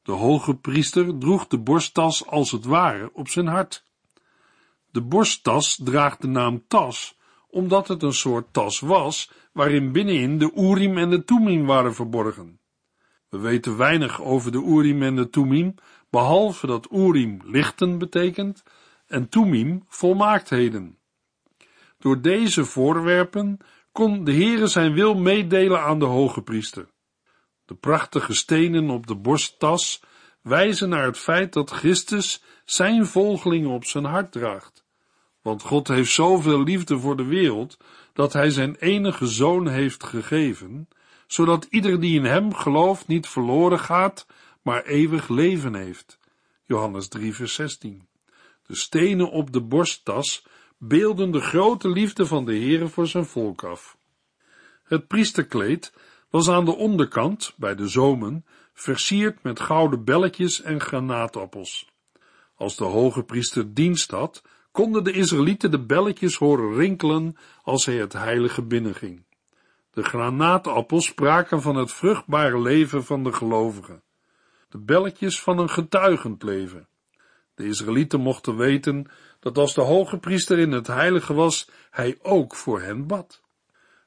De 0.03 0.11
hoge 0.11 0.55
priester 0.55 1.17
droeg 1.17 1.47
de 1.47 1.59
borsttas 1.59 2.25
als 2.25 2.51
het 2.51 2.65
ware 2.65 3.09
op 3.13 3.27
zijn 3.27 3.47
hart. 3.47 3.85
De 4.91 5.01
borsttas 5.01 5.79
draagt 5.83 6.21
de 6.21 6.27
naam 6.27 6.63
tas, 6.67 7.17
omdat 7.49 7.87
het 7.87 8.03
een 8.03 8.13
soort 8.13 8.53
tas 8.53 8.79
was, 8.79 9.31
waarin 9.53 9.91
binnenin 9.91 10.37
de 10.37 10.51
Urim 10.55 10.97
en 10.97 11.09
de 11.09 11.23
Tumim 11.23 11.65
waren 11.65 11.95
verborgen. 11.95 12.59
We 13.29 13.37
weten 13.37 13.77
weinig 13.77 14.21
over 14.21 14.51
de 14.51 14.63
Urim 14.63 15.03
en 15.03 15.15
de 15.15 15.29
Tumim, 15.29 15.75
behalve 16.09 16.67
dat 16.67 16.87
Urim 16.91 17.41
lichten 17.45 17.97
betekent 17.97 18.63
en 19.07 19.29
Tumim 19.29 19.83
volmaaktheden. 19.87 20.97
Door 22.01 22.21
deze 22.21 22.65
voorwerpen 22.65 23.57
kon 23.91 24.23
de 24.23 24.33
Heere 24.33 24.67
zijn 24.67 24.93
wil 24.93 25.15
meedelen 25.15 25.81
aan 25.81 25.99
de 25.99 26.05
hoge 26.05 26.41
priester. 26.41 26.89
De 27.65 27.75
prachtige 27.75 28.33
stenen 28.33 28.89
op 28.89 29.07
de 29.07 29.15
borsttas 29.15 30.03
wijzen 30.41 30.89
naar 30.89 31.05
het 31.05 31.17
feit 31.17 31.53
dat 31.53 31.69
Christus 31.69 32.43
zijn 32.65 33.05
volgelingen 33.05 33.69
op 33.69 33.85
zijn 33.85 34.03
hart 34.05 34.31
draagt. 34.31 34.85
Want 35.41 35.61
God 35.61 35.87
heeft 35.87 36.11
zoveel 36.11 36.63
liefde 36.63 36.99
voor 36.99 37.17
de 37.17 37.25
wereld, 37.25 37.77
dat 38.13 38.33
hij 38.33 38.49
zijn 38.49 38.75
enige 38.75 39.27
zoon 39.27 39.67
heeft 39.67 40.03
gegeven, 40.03 40.87
zodat 41.27 41.67
ieder 41.69 41.99
die 41.99 42.19
in 42.19 42.25
hem 42.25 42.53
gelooft 42.53 43.07
niet 43.07 43.27
verloren 43.27 43.79
gaat, 43.79 44.27
maar 44.61 44.83
eeuwig 44.83 45.27
leven 45.27 45.75
heeft. 45.75 46.19
Johannes 46.65 47.07
3 47.07 47.35
vers 47.35 47.53
16. 47.53 48.07
De 48.63 48.75
stenen 48.75 49.31
op 49.31 49.51
de 49.51 49.61
borsttas 49.61 50.45
beelden 50.83 51.31
de 51.31 51.39
grote 51.39 51.89
liefde 51.89 52.25
van 52.25 52.45
de 52.45 52.51
Heere 52.51 52.87
voor 52.87 53.07
zijn 53.07 53.25
volk 53.25 53.63
af. 53.63 53.97
Het 54.83 55.07
priesterkleed 55.07 55.93
was 56.29 56.49
aan 56.49 56.65
de 56.65 56.75
onderkant, 56.75 57.53
bij 57.57 57.75
de 57.75 57.87
zomen, 57.87 58.45
versierd 58.73 59.43
met 59.43 59.59
gouden 59.59 60.03
belletjes 60.03 60.61
en 60.61 60.81
granaatappels. 60.81 61.91
Als 62.55 62.75
de 62.75 62.83
hoge 62.83 63.23
priester 63.23 63.73
dienst 63.73 64.11
had, 64.11 64.43
konden 64.71 65.03
de 65.03 65.11
Israëlieten 65.11 65.71
de 65.71 65.79
belletjes 65.79 66.35
horen 66.35 66.73
rinkelen 66.73 67.37
als 67.63 67.85
hij 67.85 67.95
het 67.95 68.13
heilige 68.13 68.61
binnenging. 68.61 69.23
De 69.91 70.03
granaatappels 70.03 71.05
spraken 71.05 71.61
van 71.61 71.75
het 71.75 71.91
vruchtbare 71.91 72.61
leven 72.61 73.03
van 73.03 73.23
de 73.23 73.33
gelovigen, 73.33 74.03
de 74.69 74.77
belletjes 74.77 75.41
van 75.41 75.57
een 75.57 75.69
getuigend 75.69 76.43
leven. 76.43 76.87
De 77.61 77.67
Israëlieten 77.67 78.19
mochten 78.19 78.57
weten 78.57 79.05
dat 79.39 79.57
als 79.57 79.73
de 79.73 79.81
hoge 79.81 80.17
priester 80.17 80.59
in 80.59 80.71
het 80.71 80.87
heilige 80.87 81.33
was, 81.33 81.69
hij 81.91 82.17
ook 82.21 82.55
voor 82.55 82.81
hen 82.81 83.07
bad. 83.07 83.41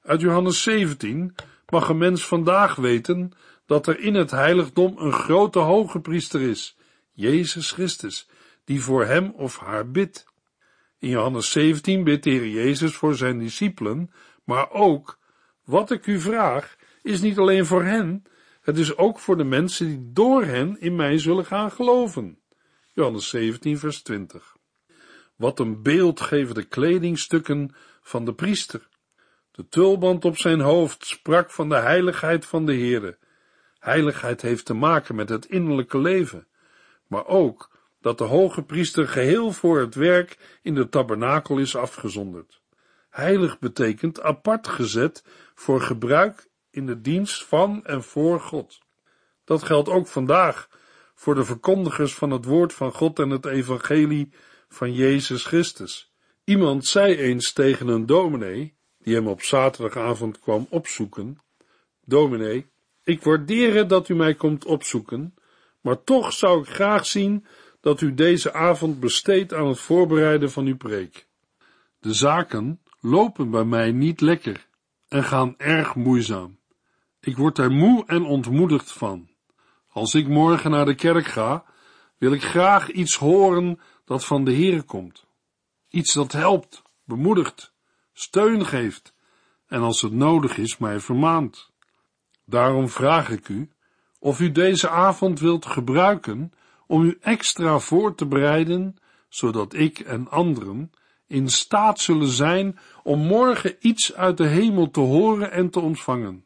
Uit 0.02 0.20
Johannes 0.20 0.62
17 0.62 1.34
mag 1.68 1.88
een 1.88 1.98
mens 1.98 2.26
vandaag 2.26 2.74
weten 2.74 3.32
dat 3.66 3.86
er 3.86 3.98
in 3.98 4.14
het 4.14 4.30
heiligdom 4.30 4.98
een 4.98 5.12
grote 5.12 5.58
hoge 5.58 6.00
priester 6.00 6.40
is, 6.40 6.76
Jezus 7.12 7.70
Christus, 7.70 8.28
die 8.64 8.82
voor 8.82 9.04
hem 9.04 9.32
of 9.36 9.58
haar 9.58 9.90
bidt. 9.90 10.26
In 10.98 11.08
Johannes 11.08 11.50
17 11.50 12.04
bidt 12.04 12.24
de 12.24 12.50
Jezus 12.50 12.94
voor 12.94 13.14
zijn 13.14 13.38
discipelen, 13.38 14.10
maar 14.44 14.70
ook, 14.70 15.18
wat 15.64 15.90
ik 15.90 16.06
u 16.06 16.20
vraag, 16.20 16.76
is 17.02 17.20
niet 17.20 17.38
alleen 17.38 17.66
voor 17.66 17.82
hen, 17.82 18.24
het 18.62 18.78
is 18.78 18.96
ook 18.96 19.18
voor 19.18 19.36
de 19.36 19.44
mensen 19.44 19.86
die 19.86 20.12
door 20.12 20.44
hen 20.44 20.80
in 20.80 20.96
mij 20.96 21.18
zullen 21.18 21.44
gaan 21.44 21.70
geloven. 21.70 22.38
Johannes 22.94 23.28
17 23.28 23.78
vers 23.78 24.02
20. 24.02 24.56
Wat 25.36 25.58
een 25.58 25.82
beeld 25.82 26.20
geven 26.20 26.54
de 26.54 26.64
kledingstukken 26.64 27.74
van 28.00 28.24
de 28.24 28.34
priester. 28.34 28.88
De 29.50 29.68
tulband 29.68 30.24
op 30.24 30.38
zijn 30.38 30.60
hoofd 30.60 31.06
sprak 31.06 31.50
van 31.50 31.68
de 31.68 31.76
heiligheid 31.76 32.46
van 32.46 32.66
de 32.66 32.72
Heere. 32.72 33.18
Heiligheid 33.78 34.42
heeft 34.42 34.64
te 34.64 34.74
maken 34.74 35.14
met 35.14 35.28
het 35.28 35.46
innerlijke 35.46 35.98
leven, 35.98 36.46
maar 37.06 37.26
ook 37.26 37.70
dat 38.00 38.18
de 38.18 38.24
hoge 38.24 38.62
priester 38.62 39.08
geheel 39.08 39.52
voor 39.52 39.80
het 39.80 39.94
werk 39.94 40.58
in 40.62 40.74
de 40.74 40.88
tabernakel 40.88 41.58
is 41.58 41.76
afgezonderd. 41.76 42.60
Heilig 43.10 43.58
betekent 43.58 44.22
apart 44.22 44.68
gezet 44.68 45.24
voor 45.54 45.80
gebruik 45.80 46.48
in 46.70 46.86
de 46.86 47.00
dienst 47.00 47.44
van 47.44 47.84
en 47.84 48.02
voor 48.02 48.40
God. 48.40 48.78
Dat 49.44 49.62
geldt 49.62 49.88
ook 49.88 50.06
vandaag 50.06 50.68
voor 51.24 51.34
de 51.34 51.44
verkondigers 51.44 52.14
van 52.14 52.30
het 52.30 52.44
woord 52.44 52.72
van 52.72 52.92
God 52.92 53.18
en 53.18 53.30
het 53.30 53.46
evangelie 53.46 54.32
van 54.68 54.92
Jezus 54.92 55.44
Christus. 55.44 56.12
Iemand 56.44 56.86
zei 56.86 57.16
eens 57.16 57.52
tegen 57.52 57.88
een 57.88 58.06
dominee, 58.06 58.74
die 58.98 59.14
hem 59.14 59.28
op 59.28 59.42
zaterdagavond 59.42 60.40
kwam 60.40 60.66
opzoeken, 60.70 61.38
dominee, 62.04 62.66
ik 63.04 63.22
waardeer 63.22 63.88
dat 63.88 64.08
u 64.08 64.14
mij 64.14 64.34
komt 64.34 64.64
opzoeken, 64.64 65.34
maar 65.80 66.02
toch 66.02 66.32
zou 66.32 66.60
ik 66.60 66.68
graag 66.68 67.06
zien 67.06 67.46
dat 67.80 68.00
u 68.00 68.14
deze 68.14 68.52
avond 68.52 69.00
besteedt 69.00 69.52
aan 69.52 69.66
het 69.66 69.80
voorbereiden 69.80 70.50
van 70.50 70.66
uw 70.66 70.76
preek. 70.76 71.26
De 71.98 72.12
zaken 72.12 72.80
lopen 73.00 73.50
bij 73.50 73.64
mij 73.64 73.92
niet 73.92 74.20
lekker 74.20 74.66
en 75.08 75.24
gaan 75.24 75.54
erg 75.56 75.94
moeizaam. 75.94 76.58
Ik 77.20 77.36
word 77.36 77.58
er 77.58 77.70
moe 77.70 78.04
en 78.06 78.24
ontmoedigd 78.24 78.92
van. 78.92 79.32
Als 79.94 80.14
ik 80.14 80.28
morgen 80.28 80.70
naar 80.70 80.84
de 80.84 80.94
kerk 80.94 81.26
ga, 81.26 81.64
wil 82.18 82.32
ik 82.32 82.42
graag 82.42 82.90
iets 82.90 83.16
horen 83.16 83.80
dat 84.04 84.24
van 84.24 84.44
de 84.44 84.52
Heere 84.52 84.82
komt. 84.82 85.26
Iets 85.88 86.12
dat 86.12 86.32
helpt, 86.32 86.82
bemoedigt, 87.04 87.72
steun 88.12 88.66
geeft 88.66 89.14
en 89.66 89.80
als 89.80 90.00
het 90.02 90.12
nodig 90.12 90.58
is 90.58 90.78
mij 90.78 91.00
vermaant. 91.00 91.70
Daarom 92.44 92.88
vraag 92.88 93.30
ik 93.30 93.48
u 93.48 93.70
of 94.18 94.40
u 94.40 94.52
deze 94.52 94.88
avond 94.88 95.40
wilt 95.40 95.66
gebruiken 95.66 96.52
om 96.86 97.02
u 97.02 97.18
extra 97.20 97.78
voor 97.78 98.14
te 98.14 98.26
bereiden, 98.26 98.96
zodat 99.28 99.74
ik 99.74 99.98
en 99.98 100.30
anderen 100.30 100.92
in 101.26 101.48
staat 101.48 102.00
zullen 102.00 102.28
zijn 102.28 102.78
om 103.02 103.18
morgen 103.26 103.76
iets 103.80 104.14
uit 104.14 104.36
de 104.36 104.46
hemel 104.46 104.90
te 104.90 105.00
horen 105.00 105.50
en 105.50 105.70
te 105.70 105.80
ontvangen. 105.80 106.44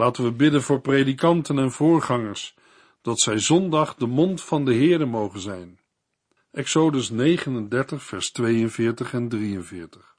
Laten 0.00 0.24
we 0.24 0.32
bidden 0.32 0.62
voor 0.62 0.80
predikanten 0.80 1.58
en 1.58 1.72
voorgangers, 1.72 2.54
dat 3.02 3.20
zij 3.20 3.38
zondag 3.38 3.94
de 3.94 4.06
mond 4.06 4.42
van 4.42 4.64
de 4.64 4.74
Heere 4.74 5.04
mogen 5.04 5.40
zijn. 5.40 5.78
Exodus 6.50 7.10
39, 7.10 8.02
vers 8.02 8.30
42 8.30 9.12
en 9.12 9.28
43. 9.28 10.14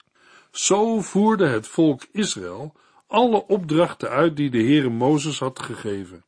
Zo 0.52 1.02
voerde 1.02 1.48
het 1.48 1.68
volk 1.68 2.06
Israël 2.12 2.76
alle 3.08 3.48
opdrachten 3.48 4.10
uit 4.10 4.36
die 4.36 4.50
de 4.50 4.58
Heere 4.64 4.90
Mozes 4.90 5.40
had 5.40 5.62
gegeven. 5.62 6.26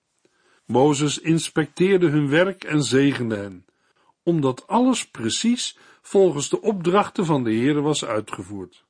Mozes 0.66 1.20
inspecteerde 1.20 2.08
hun 2.08 2.30
werk 2.30 2.64
en 2.64 2.84
zegende 2.84 3.36
hen, 3.36 3.66
omdat 4.24 4.68
alles 4.68 5.08
precies 5.08 5.78
volgens 6.02 6.50
de 6.50 6.62
opdrachten 6.62 7.26
van 7.26 7.44
de 7.44 7.54
Heere 7.54 7.82
was 7.82 8.06
uitgevoerd. 8.06 8.86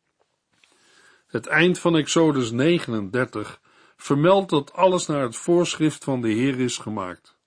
Het 1.28 1.48
eind 1.48 1.80
van 1.80 1.96
Exodus 1.96 2.52
39 2.52 3.62
vermeldt 3.98 4.50
dat 4.50 4.74
alles 4.74 5.08
naar 5.08 5.22
het 5.22 5.36
voorschrift 5.36 6.04
van 6.04 6.22
de 6.22 6.30
Heer 6.30 6.60
is 6.60 6.78
gemaakt. 6.78 7.38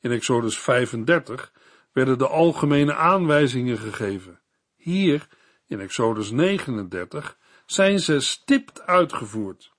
In 0.00 0.10
Exodus 0.10 0.58
35 0.58 1.52
werden 1.92 2.18
de 2.18 2.28
algemene 2.28 2.94
aanwijzingen 2.94 3.78
gegeven. 3.78 4.40
Hier, 4.76 5.28
in 5.66 5.80
Exodus 5.80 6.30
39, 6.30 7.36
zijn 7.66 8.00
ze 8.00 8.20
stipt 8.20 8.82
uitgevoerd. 8.82 9.72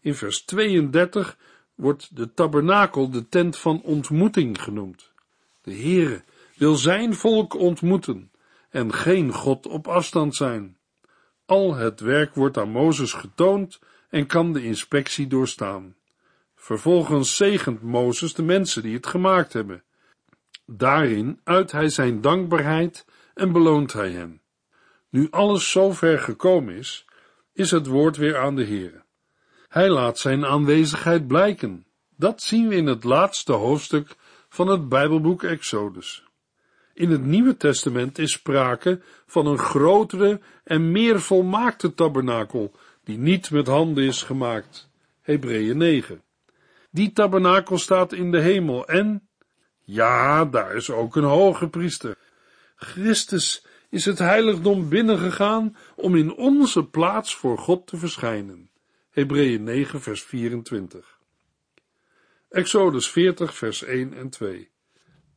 In 0.00 0.14
vers 0.14 0.44
32 0.44 1.36
wordt 1.74 2.16
de 2.16 2.34
tabernakel 2.34 3.10
de 3.10 3.28
tent 3.28 3.56
van 3.56 3.82
ontmoeting 3.82 4.62
genoemd. 4.62 5.12
De 5.62 5.74
Heere 5.74 6.22
wil 6.56 6.74
zijn 6.74 7.14
volk 7.14 7.54
ontmoeten 7.54 8.30
en 8.70 8.94
geen 8.94 9.32
God 9.32 9.66
op 9.66 9.88
afstand 9.88 10.36
zijn. 10.36 10.76
Al 11.46 11.74
het 11.74 12.00
werk 12.00 12.34
wordt 12.34 12.58
aan 12.58 12.70
Mozes 12.70 13.12
getoond 13.12 13.80
en 14.10 14.26
kan 14.26 14.52
de 14.52 14.64
inspectie 14.64 15.26
doorstaan. 15.26 15.94
Vervolgens 16.54 17.36
zegent 17.36 17.82
Mozes 17.82 18.34
de 18.34 18.42
mensen 18.42 18.82
die 18.82 18.94
het 18.94 19.06
gemaakt 19.06 19.52
hebben. 19.52 19.82
Daarin 20.66 21.40
uit 21.44 21.72
hij 21.72 21.88
zijn 21.88 22.20
dankbaarheid 22.20 23.06
en 23.34 23.52
beloont 23.52 23.92
hij 23.92 24.10
hen. 24.10 24.40
Nu 25.08 25.28
alles 25.30 25.70
zover 25.70 26.18
gekomen 26.18 26.74
is, 26.74 27.06
is 27.52 27.70
het 27.70 27.86
woord 27.86 28.16
weer 28.16 28.38
aan 28.38 28.56
de 28.56 28.64
Heere. 28.64 29.02
Hij 29.68 29.88
laat 29.88 30.18
zijn 30.18 30.46
aanwezigheid 30.46 31.26
blijken. 31.26 31.86
Dat 32.16 32.42
zien 32.42 32.68
we 32.68 32.74
in 32.74 32.86
het 32.86 33.04
laatste 33.04 33.52
hoofdstuk 33.52 34.16
van 34.48 34.68
het 34.68 34.88
Bijbelboek 34.88 35.42
Exodus. 35.42 36.24
In 36.94 37.10
het 37.10 37.24
Nieuwe 37.24 37.56
Testament 37.56 38.18
is 38.18 38.32
sprake 38.32 39.00
van 39.26 39.46
een 39.46 39.58
grotere 39.58 40.40
en 40.64 40.92
meer 40.92 41.20
volmaakte 41.20 41.94
tabernakel, 41.94 42.72
die 43.10 43.18
niet 43.18 43.50
met 43.50 43.66
handen 43.66 44.04
is 44.04 44.22
gemaakt. 44.22 44.90
Hebreeën 45.20 45.76
9. 45.76 46.22
Die 46.90 47.12
tabernakel 47.12 47.78
staat 47.78 48.12
in 48.12 48.30
de 48.30 48.40
hemel 48.40 48.86
en, 48.86 49.28
ja, 49.84 50.44
daar 50.44 50.74
is 50.74 50.90
ook 50.90 51.16
een 51.16 51.24
hoge 51.24 51.68
priester. 51.68 52.16
Christus 52.76 53.66
is 53.88 54.04
het 54.04 54.18
heiligdom 54.18 54.88
binnengegaan 54.88 55.76
om 55.96 56.16
in 56.16 56.34
onze 56.34 56.84
plaats 56.84 57.34
voor 57.34 57.58
God 57.58 57.86
te 57.86 57.96
verschijnen. 57.96 58.70
Hebreeën 59.10 59.62
9, 59.62 60.00
vers 60.00 60.22
24. 60.22 61.18
Exodus 62.48 63.10
40, 63.10 63.54
vers 63.54 63.82
1 63.82 64.14
en 64.14 64.30
2. 64.30 64.70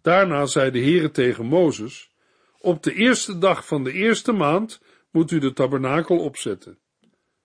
Daarna 0.01 0.45
zei 0.45 0.71
de 0.71 0.79
Heere 0.79 1.11
tegen 1.11 1.45
Mozes, 1.45 2.11
op 2.59 2.83
de 2.83 2.93
eerste 2.93 3.37
dag 3.37 3.65
van 3.67 3.83
de 3.83 3.91
eerste 3.91 4.31
maand 4.31 4.81
moet 5.11 5.31
u 5.31 5.39
de 5.39 5.53
tabernakel 5.53 6.17
opzetten. 6.17 6.81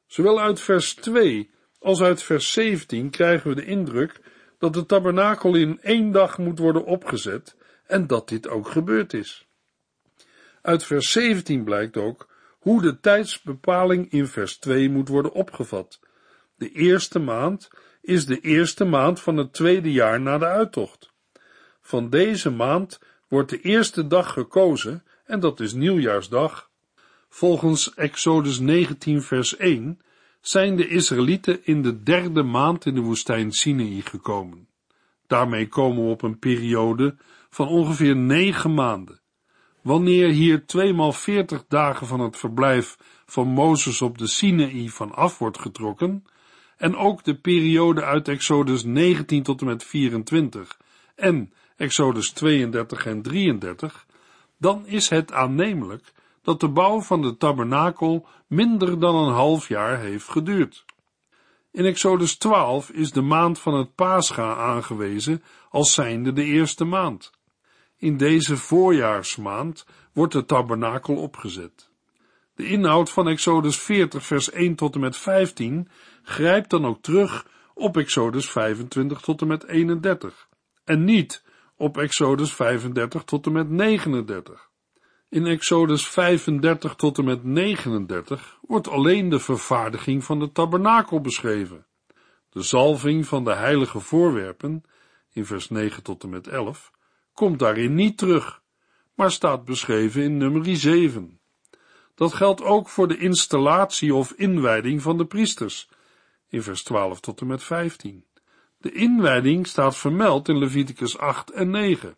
Zowel 0.09 0.40
uit 0.40 0.61
vers 0.61 0.94
2 0.94 1.51
als 1.79 2.01
uit 2.03 2.23
vers 2.23 2.53
17 2.53 3.11
krijgen 3.11 3.49
we 3.49 3.55
de 3.55 3.64
indruk 3.64 4.21
dat 4.59 4.73
de 4.73 4.87
tabernakel 4.87 5.55
in 5.55 5.81
één 5.83 6.11
dag 6.12 6.38
moet 6.38 6.59
worden 6.59 6.85
opgezet 6.85 7.57
en 7.87 8.07
dat 8.07 8.29
dit 8.29 8.49
ook 8.49 8.68
gebeurd 8.68 9.12
is. 9.12 9.47
Uit 10.62 10.85
vers 10.85 11.12
17 11.12 11.64
blijkt 11.64 11.97
ook 11.97 12.29
hoe 12.59 12.83
de 12.83 13.01
tijdsbepaling 13.01 14.11
in 14.11 14.27
vers 14.27 14.59
2 14.59 14.90
moet 14.90 15.09
worden 15.09 15.33
opgevat. 15.33 16.01
De 16.55 16.71
eerste 16.71 17.18
maand 17.18 17.71
is 18.01 18.27
de 18.27 18.40
eerste 18.40 18.85
maand 18.85 19.21
van 19.21 19.37
het 19.37 19.53
tweede 19.53 19.92
jaar 19.92 20.21
na 20.21 20.38
de 20.38 20.47
uittocht. 20.47 21.12
Van 21.81 22.11
deze 22.11 22.51
maand 22.51 23.01
wordt 23.29 23.51
de 23.51 23.61
eerste 23.61 24.07
dag 24.07 24.33
gekozen 24.33 25.05
en 25.25 25.40
dat 25.40 25.61
is 25.61 25.73
nieuwjaarsdag. 25.73 26.67
Volgens 27.29 27.95
Exodus 27.95 28.59
19 28.59 29.23
vers 29.23 29.57
1 29.57 30.01
zijn 30.41 30.77
de 30.77 30.88
Israëlieten 30.88 31.64
in 31.64 31.83
de 31.83 32.03
derde 32.03 32.43
maand 32.43 32.87
in 32.87 32.95
de 32.95 33.01
woestijn 33.01 33.53
Sinai 33.53 34.03
gekomen. 34.03 34.69
Daarmee 35.27 35.69
komen 35.69 36.05
we 36.05 36.11
op 36.11 36.23
een 36.23 36.38
periode 36.38 37.17
van 37.51 37.69
ongeveer 37.69 38.17
negen 38.17 38.75
maanden. 38.75 39.21
Wanneer 39.83 40.29
hier 40.29 40.67
tweemaal 40.67 41.12
veertig 41.12 41.64
dagen 41.69 42.07
van 42.07 42.21
het 42.21 42.37
verblijf 42.37 42.97
van 43.27 43.49
Mozes 43.49 44.03
op 44.03 44.19
de 44.19 44.27
Sinaï 44.27 44.88
van 44.88 45.14
af 45.14 45.38
wordt 45.38 45.59
getrokken, 45.59 46.25
en 46.77 46.97
ook 46.97 47.25
de 47.25 47.35
periode 47.35 48.05
uit 48.05 48.29
Exodus 48.29 48.85
19 48.85 49.43
tot 49.43 49.61
en 49.61 49.67
met 49.67 49.85
24 49.85 50.79
en 51.14 51.53
Exodus 51.77 52.31
32 52.31 53.07
en 53.07 53.23
33, 53.23 54.07
dan 54.59 54.87
is 54.87 55.09
het 55.09 55.33
aannemelijk 55.33 56.12
dat 56.48 56.61
de 56.61 56.68
bouw 56.68 57.00
van 57.00 57.22
de 57.22 57.37
tabernakel 57.37 58.26
minder 58.46 59.00
dan 59.00 59.14
een 59.14 59.32
half 59.32 59.68
jaar 59.68 59.98
heeft 59.98 60.28
geduurd. 60.28 60.84
In 61.70 61.84
Exodus 61.84 62.37
12 62.37 62.90
is 62.90 63.12
de 63.12 63.20
maand 63.20 63.58
van 63.58 63.74
het 63.74 63.94
Pascha 63.94 64.54
aangewezen 64.54 65.42
als 65.70 65.94
zijnde 65.94 66.32
de 66.32 66.44
eerste 66.44 66.84
maand. 66.84 67.30
In 67.96 68.16
deze 68.16 68.56
voorjaarsmaand 68.56 69.87
wordt 70.12 70.32
de 70.32 70.44
tabernakel 70.44 71.16
opgezet. 71.16 71.90
De 72.54 72.66
inhoud 72.66 73.11
van 73.11 73.28
Exodus 73.28 73.78
40 73.78 74.24
vers 74.24 74.50
1 74.50 74.74
tot 74.74 74.94
en 74.94 75.00
met 75.00 75.16
15 75.16 75.88
grijpt 76.22 76.70
dan 76.70 76.87
ook 76.87 77.02
terug 77.02 77.46
op 77.74 77.96
Exodus 77.96 78.50
25 78.50 79.20
tot 79.20 79.40
en 79.40 79.46
met 79.46 79.64
31 79.64 80.48
en 80.84 81.04
niet 81.04 81.44
op 81.76 81.98
Exodus 81.98 82.54
35 82.54 83.24
tot 83.24 83.46
en 83.46 83.52
met 83.52 83.70
39. 83.70 84.67
In 85.31 85.47
Exodus 85.47 86.07
35 86.07 86.95
tot 86.95 87.19
en 87.19 87.25
met 87.25 87.45
39 87.45 88.59
wordt 88.61 88.88
alleen 88.88 89.29
de 89.29 89.38
vervaardiging 89.38 90.25
van 90.25 90.38
de 90.38 90.53
tabernakel 90.53 91.21
beschreven. 91.21 91.87
De 92.51 92.62
zalving 92.62 93.27
van 93.27 93.45
de 93.45 93.55
heilige 93.55 94.01
voorwerpen, 94.01 94.83
in 95.33 95.47
vers 95.47 95.69
9 95.69 96.03
tot 96.03 96.23
en 96.23 96.29
met 96.29 96.47
11, 96.47 96.91
komt 97.35 97.59
daarin 97.59 97.95
niet 97.95 98.19
terug, 98.19 98.62
maar 99.14 99.31
staat 99.31 99.64
beschreven 99.64 100.23
in 100.23 100.37
nummer 100.37 100.77
7. 100.77 101.41
Dat 102.14 102.35
geldt 102.35 102.62
ook 102.62 102.88
voor 102.88 103.09
de 103.09 103.19
installatie 103.19 104.14
of 104.14 104.33
inwijding 104.33 105.03
van 105.03 105.19
de 105.19 105.27
priesters, 105.27 105.88
in 106.49 106.62
vers 106.62 106.83
12 106.83 107.21
tot 107.21 107.41
en 107.41 107.47
met 107.47 107.62
15. 107.62 108.25
De 108.79 108.93
inwijding 108.93 109.67
staat 109.67 109.97
vermeld 109.97 110.49
in 110.49 110.59
Leviticus 110.59 111.19
8 111.19 111.51
en 111.51 111.71
9. 111.71 112.17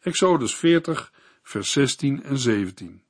Exodus 0.00 0.54
40, 0.54 1.12
vers 1.42 1.72
16 1.72 2.22
en 2.22 2.38
17. 2.38 3.02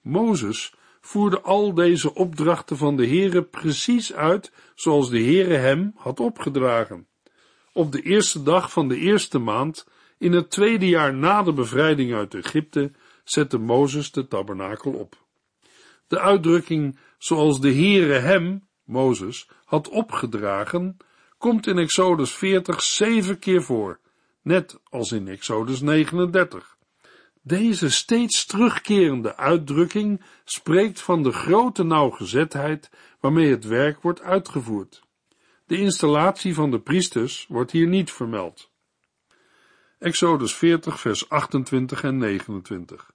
Mozes 0.00 0.74
voerde 1.00 1.40
al 1.40 1.74
deze 1.74 2.14
opdrachten 2.14 2.76
van 2.76 2.96
de 2.96 3.06
Heere 3.06 3.42
precies 3.42 4.12
uit 4.12 4.52
zoals 4.74 5.10
de 5.10 5.22
Heere 5.22 5.54
hem 5.54 5.92
had 5.96 6.20
opgedragen. 6.20 7.06
Op 7.72 7.92
de 7.92 8.02
eerste 8.02 8.42
dag 8.42 8.72
van 8.72 8.88
de 8.88 8.96
eerste 8.96 9.38
maand, 9.38 9.86
in 10.18 10.32
het 10.32 10.50
tweede 10.50 10.88
jaar 10.88 11.14
na 11.14 11.42
de 11.42 11.52
bevrijding 11.52 12.14
uit 12.14 12.34
Egypte, 12.34 12.92
zette 13.24 13.58
Mozes 13.58 14.12
de 14.12 14.28
tabernakel 14.28 14.92
op. 14.92 15.24
De 16.06 16.20
uitdrukking 16.20 16.98
zoals 17.18 17.60
de 17.60 17.72
Heere 17.72 18.12
hem, 18.12 18.66
Mozes, 18.84 19.48
had 19.64 19.88
opgedragen, 19.88 20.96
komt 21.38 21.66
in 21.66 21.78
Exodus 21.78 22.32
40 22.32 22.82
zeven 22.82 23.38
keer 23.38 23.62
voor, 23.62 24.00
net 24.42 24.80
als 24.90 25.12
in 25.12 25.28
Exodus 25.28 25.80
39. 25.80 26.73
Deze 27.46 27.90
steeds 27.90 28.46
terugkerende 28.46 29.36
uitdrukking 29.36 30.20
spreekt 30.44 31.00
van 31.00 31.22
de 31.22 31.32
grote 31.32 31.82
nauwgezetheid 31.82 32.90
waarmee 33.20 33.50
het 33.50 33.64
werk 33.64 34.02
wordt 34.02 34.22
uitgevoerd. 34.22 35.02
De 35.66 35.78
installatie 35.78 36.54
van 36.54 36.70
de 36.70 36.80
priesters 36.80 37.46
wordt 37.48 37.70
hier 37.70 37.86
niet 37.86 38.12
vermeld. 38.12 38.70
Exodus 39.98 40.54
40, 40.54 41.00
vers 41.00 41.28
28 41.28 42.02
en 42.02 42.18
29. 42.18 43.10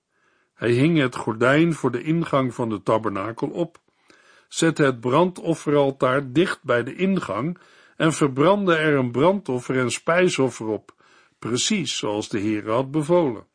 Hij 0.54 0.72
hing 0.72 0.98
het 0.98 1.16
gordijn 1.16 1.74
voor 1.74 1.92
de 1.92 2.04
ingang 2.04 2.54
van 2.54 2.70
de 2.70 2.84
tabernakel 2.84 3.48
op, 3.48 3.80
zette 4.48 4.84
het 4.84 5.00
brandofferaltaar 5.00 6.32
dicht 6.32 6.64
bij 6.64 6.84
de 6.84 6.96
ingang 6.96 7.58
en 7.98 8.14
verbrandde 8.14 8.76
er 8.76 8.98
een 8.98 9.12
brandoffer 9.12 9.80
en 9.80 9.92
spijsoffer 9.92 10.68
op, 10.68 10.96
precies 11.40 11.98
zoals 11.98 12.30
de 12.30 12.40
Heer 12.40 12.70
had 12.70 12.92
bevolen. 12.92 13.49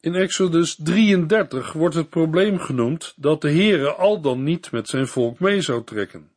In 0.00 0.14
Exodus 0.14 0.74
33 0.74 1.72
wordt 1.72 1.94
het 1.94 2.08
probleem 2.08 2.58
genoemd 2.58 3.14
dat 3.16 3.40
de 3.40 3.50
Heere 3.50 3.92
al 3.92 4.20
dan 4.20 4.42
niet 4.42 4.70
met 4.70 4.88
zijn 4.88 5.06
volk 5.06 5.38
mee 5.38 5.60
zou 5.60 5.84
trekken. 5.84 6.30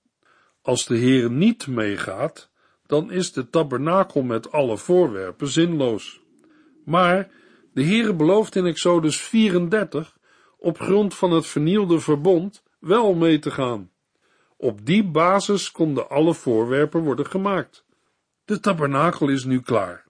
Als 0.62 0.86
de 0.86 0.98
Heere 0.98 1.30
niet 1.30 1.68
meegaat, 1.68 2.50
dan 2.86 3.12
is 3.12 3.34
de 3.34 3.50
tabernakel 3.50 4.22
met 4.22 4.52
alle 4.52 4.78
voorwerpen 4.78 5.48
zinloos. 5.48 6.22
Maar 6.86 7.30
de 7.74 7.84
Heere 7.84 8.14
belooft 8.14 8.56
in 8.56 8.66
Exodus 8.66 9.22
34 9.22 10.18
op 10.58 10.80
grond 10.80 11.16
van 11.16 11.32
het 11.32 11.48
vernielde 11.48 12.00
verbond 12.00 12.64
wel 12.80 13.14
mee 13.14 13.40
te 13.40 13.52
gaan. 13.52 13.92
Op 14.58 14.86
die 14.86 15.04
basis 15.04 15.72
konden 15.72 16.10
alle 16.10 16.34
voorwerpen 16.34 17.02
worden 17.02 17.26
gemaakt. 17.26 17.86
De 18.46 18.60
tabernakel 18.60 19.30
is 19.30 19.44
nu 19.44 19.62
klaar. 19.62 20.06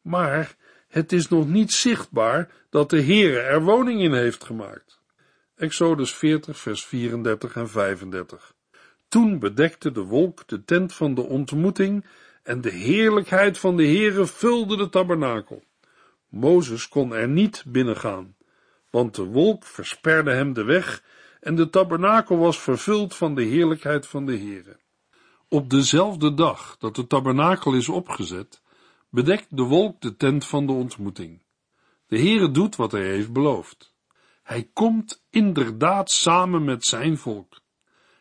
Maar 0.00 0.56
het 0.94 1.12
is 1.12 1.28
nog 1.28 1.48
niet 1.48 1.72
zichtbaar 1.72 2.50
dat 2.70 2.90
de 2.90 3.02
Heere 3.02 3.38
er 3.38 3.62
woning 3.62 4.00
in 4.00 4.12
heeft 4.12 4.44
gemaakt. 4.44 5.00
Exodus 5.56 6.14
40, 6.14 6.58
vers 6.58 6.84
34 6.84 7.56
en 7.56 7.68
35. 7.68 8.54
Toen 9.08 9.38
bedekte 9.38 9.92
de 9.92 10.00
wolk 10.00 10.48
de 10.48 10.64
tent 10.64 10.94
van 10.94 11.14
de 11.14 11.20
ontmoeting 11.20 12.06
en 12.42 12.60
de 12.60 12.70
heerlijkheid 12.70 13.58
van 13.58 13.76
de 13.76 13.86
Heere 13.86 14.26
vulde 14.26 14.76
de 14.76 14.88
tabernakel. 14.88 15.64
Mozes 16.28 16.88
kon 16.88 17.14
er 17.14 17.28
niet 17.28 17.64
binnengaan, 17.66 18.36
want 18.90 19.14
de 19.14 19.24
wolk 19.24 19.64
versperde 19.64 20.32
hem 20.32 20.52
de 20.52 20.64
weg 20.64 21.02
en 21.40 21.54
de 21.54 21.70
tabernakel 21.70 22.38
was 22.38 22.60
vervuld 22.60 23.14
van 23.14 23.34
de 23.34 23.42
heerlijkheid 23.42 24.06
van 24.06 24.26
de 24.26 24.38
Heere. 24.38 24.76
Op 25.48 25.70
dezelfde 25.70 26.34
dag 26.34 26.76
dat 26.78 26.94
de 26.94 27.06
tabernakel 27.06 27.72
is 27.74 27.88
opgezet, 27.88 28.62
bedekt 29.14 29.46
de 29.50 29.62
wolk 29.62 30.00
de 30.00 30.16
tent 30.16 30.46
van 30.46 30.66
de 30.66 30.72
ontmoeting. 30.72 31.42
De 32.06 32.18
Heere 32.18 32.50
doet 32.50 32.76
wat 32.76 32.92
hij 32.92 33.06
heeft 33.06 33.32
beloofd. 33.32 33.94
Hij 34.42 34.70
komt 34.72 35.24
inderdaad 35.30 36.10
samen 36.10 36.64
met 36.64 36.84
zijn 36.84 37.18
volk. 37.18 37.60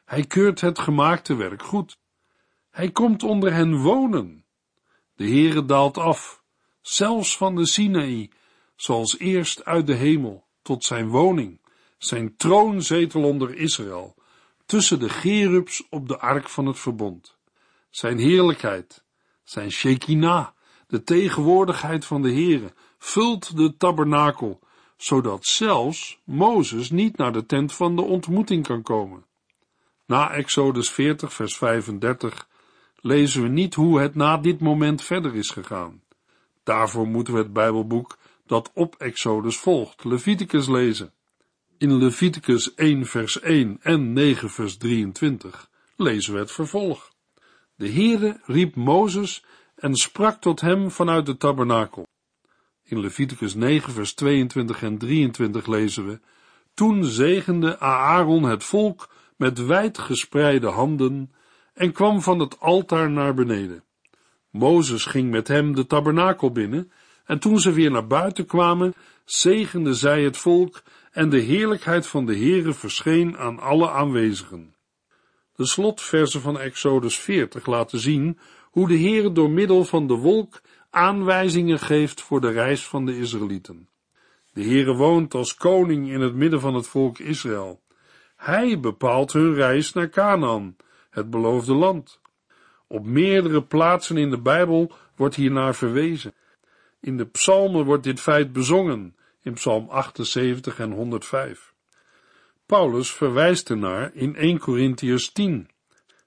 Hij 0.05 0.23
keurt 0.23 0.61
het 0.61 0.79
gemaakte 0.79 1.35
werk 1.35 1.63
goed. 1.63 1.97
Hij 2.69 2.91
komt 2.91 3.23
onder 3.23 3.53
hen 3.53 3.75
wonen. 3.75 4.45
De 5.15 5.23
Heere 5.23 5.65
daalt 5.65 5.97
af, 5.97 6.43
zelfs 6.81 7.37
van 7.37 7.55
de 7.55 7.65
Sinaï, 7.65 8.29
zoals 8.75 9.17
eerst 9.19 9.65
uit 9.65 9.87
de 9.87 9.95
hemel, 9.95 10.47
tot 10.61 10.83
zijn 10.83 11.07
woning, 11.07 11.61
zijn 11.97 12.35
troonzetel 12.35 13.23
onder 13.23 13.55
Israël, 13.55 14.15
tussen 14.65 14.99
de 14.99 15.09
gerubs 15.09 15.83
op 15.89 16.07
de 16.07 16.19
ark 16.19 16.49
van 16.49 16.65
het 16.65 16.79
verbond. 16.79 17.37
Zijn 17.89 18.17
heerlijkheid, 18.17 19.03
zijn 19.43 19.71
Shekinah, 19.71 20.47
de 20.93 21.03
tegenwoordigheid 21.03 22.05
van 22.05 22.21
de 22.21 22.31
Heere, 22.31 22.73
vult 22.97 23.57
de 23.57 23.77
tabernakel, 23.77 24.59
zodat 24.97 25.45
zelfs 25.45 26.19
Mozes 26.23 26.89
niet 26.89 27.17
naar 27.17 27.33
de 27.33 27.45
tent 27.45 27.73
van 27.73 27.95
de 27.95 28.01
ontmoeting 28.01 28.67
kan 28.67 28.81
komen. 28.81 29.25
Na 30.05 30.31
Exodus 30.31 30.89
40, 30.89 31.33
vers 31.33 31.57
35 31.57 32.47
lezen 32.95 33.41
we 33.41 33.47
niet 33.47 33.73
hoe 33.73 33.99
het 33.99 34.15
na 34.15 34.37
dit 34.37 34.59
moment 34.59 35.01
verder 35.01 35.35
is 35.35 35.49
gegaan. 35.49 36.01
Daarvoor 36.63 37.07
moeten 37.07 37.33
we 37.33 37.39
het 37.39 37.53
Bijbelboek 37.53 38.17
dat 38.45 38.71
op 38.73 38.95
Exodus 38.95 39.57
volgt, 39.57 40.03
Leviticus 40.03 40.67
lezen. 40.67 41.13
In 41.77 41.97
Leviticus 41.97 42.73
1 42.73 43.05
vers 43.05 43.39
1 43.39 43.79
en 43.81 44.13
9 44.13 44.49
vers 44.49 44.77
23 44.77 45.69
lezen 45.95 46.33
we 46.33 46.39
het 46.39 46.51
vervolg. 46.51 47.11
De 47.75 47.89
Heere 47.89 48.39
riep 48.45 48.75
Mozes 48.75 49.43
en 49.83 49.95
sprak 49.95 50.41
tot 50.41 50.61
hem 50.61 50.91
vanuit 50.91 51.25
de 51.25 51.37
tabernakel. 51.37 52.07
In 52.83 52.99
Leviticus 52.99 53.53
9 53.53 53.93
vers 53.93 54.13
22 54.13 54.83
en 54.83 54.97
23 54.97 55.67
lezen 55.67 56.07
we, 56.07 56.19
Toen 56.73 57.05
zegende 57.05 57.79
Aaron 57.79 58.43
het 58.43 58.63
volk 58.63 59.09
met 59.37 59.65
wijd 59.65 59.97
gespreide 59.97 60.67
handen 60.67 61.33
en 61.73 61.91
kwam 61.91 62.21
van 62.21 62.39
het 62.39 62.59
altaar 62.59 63.11
naar 63.11 63.33
beneden. 63.33 63.83
Mozes 64.49 65.05
ging 65.05 65.31
met 65.31 65.47
hem 65.47 65.75
de 65.75 65.85
tabernakel 65.85 66.51
binnen 66.51 66.91
en 67.25 67.39
toen 67.39 67.59
ze 67.59 67.71
weer 67.71 67.91
naar 67.91 68.07
buiten 68.07 68.45
kwamen, 68.45 68.93
zegende 69.25 69.93
zij 69.93 70.23
het 70.23 70.37
volk 70.37 70.83
en 71.11 71.29
de 71.29 71.39
heerlijkheid 71.39 72.07
van 72.07 72.25
de 72.25 72.35
Heere 72.35 72.73
verscheen 72.73 73.37
aan 73.37 73.59
alle 73.59 73.89
aanwezigen. 73.89 74.75
De 75.55 75.65
slotversen 75.65 76.41
van 76.41 76.59
Exodus 76.59 77.19
40 77.19 77.65
laten 77.65 77.99
zien 77.99 78.39
hoe 78.73 78.87
de 78.87 78.97
Heere 78.97 79.31
door 79.31 79.49
middel 79.49 79.85
van 79.85 80.07
de 80.07 80.13
wolk 80.13 80.61
aanwijzingen 80.89 81.79
geeft 81.79 82.21
voor 82.21 82.41
de 82.41 82.49
reis 82.49 82.87
van 82.87 83.05
de 83.05 83.17
Israëlieten. 83.17 83.89
De 84.53 84.63
Heere 84.63 84.93
woont 84.93 85.33
als 85.33 85.55
koning 85.55 86.09
in 86.09 86.21
het 86.21 86.35
midden 86.35 86.59
van 86.59 86.75
het 86.75 86.87
volk 86.87 87.19
Israël. 87.19 87.81
Hij 88.35 88.79
bepaalt 88.79 89.33
hun 89.33 89.53
reis 89.53 89.93
naar 89.93 90.09
Canaan, 90.09 90.75
het 91.09 91.29
beloofde 91.29 91.73
land. 91.73 92.19
Op 92.87 93.05
meerdere 93.05 93.63
plaatsen 93.63 94.17
in 94.17 94.29
de 94.29 94.41
Bijbel 94.41 94.91
wordt 95.15 95.35
hiernaar 95.35 95.75
verwezen. 95.75 96.33
In 96.99 97.17
de 97.17 97.25
psalmen 97.25 97.85
wordt 97.85 98.03
dit 98.03 98.19
feit 98.19 98.53
bezongen, 98.53 99.15
in 99.41 99.53
Psalm 99.53 99.89
78 99.89 100.79
en 100.79 100.91
105. 100.91 101.73
Paulus 102.65 103.11
verwijst 103.11 103.69
ernaar 103.69 104.11
in 104.13 104.35
1 104.35 104.59
Corinthians 104.59 105.31
10. 105.31 105.67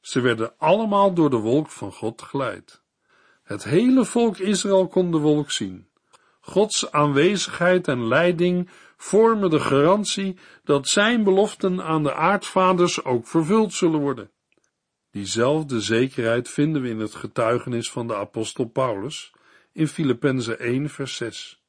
Ze 0.06 0.20
werden 0.20 0.52
allemaal 0.58 1.14
door 1.14 1.30
de 1.30 1.36
wolk 1.36 1.70
van 1.70 1.92
God 1.92 2.22
geleid. 2.22 2.82
Het 3.42 3.64
hele 3.64 4.04
volk 4.04 4.38
Israël 4.38 4.88
kon 4.88 5.10
de 5.10 5.18
wolk 5.18 5.50
zien. 5.50 5.88
Gods 6.40 6.90
aanwezigheid 6.90 7.88
en 7.88 8.08
leiding 8.08 8.70
vormen 8.96 9.50
de 9.50 9.60
garantie 9.60 10.36
dat 10.64 10.88
zijn 10.88 11.24
beloften 11.24 11.82
aan 11.82 12.02
de 12.02 12.14
aardvaders 12.14 13.04
ook 13.04 13.26
vervuld 13.26 13.72
zullen 13.72 14.00
worden. 14.00 14.30
Diezelfde 15.10 15.80
zekerheid 15.80 16.48
vinden 16.48 16.82
we 16.82 16.88
in 16.88 17.00
het 17.00 17.14
getuigenis 17.14 17.90
van 17.90 18.06
de 18.06 18.14
apostel 18.14 18.64
Paulus 18.64 19.32
in 19.72 19.88
Filippenzen 19.88 20.58
1 20.58 20.90
vers 20.90 21.16
6. 21.16 21.62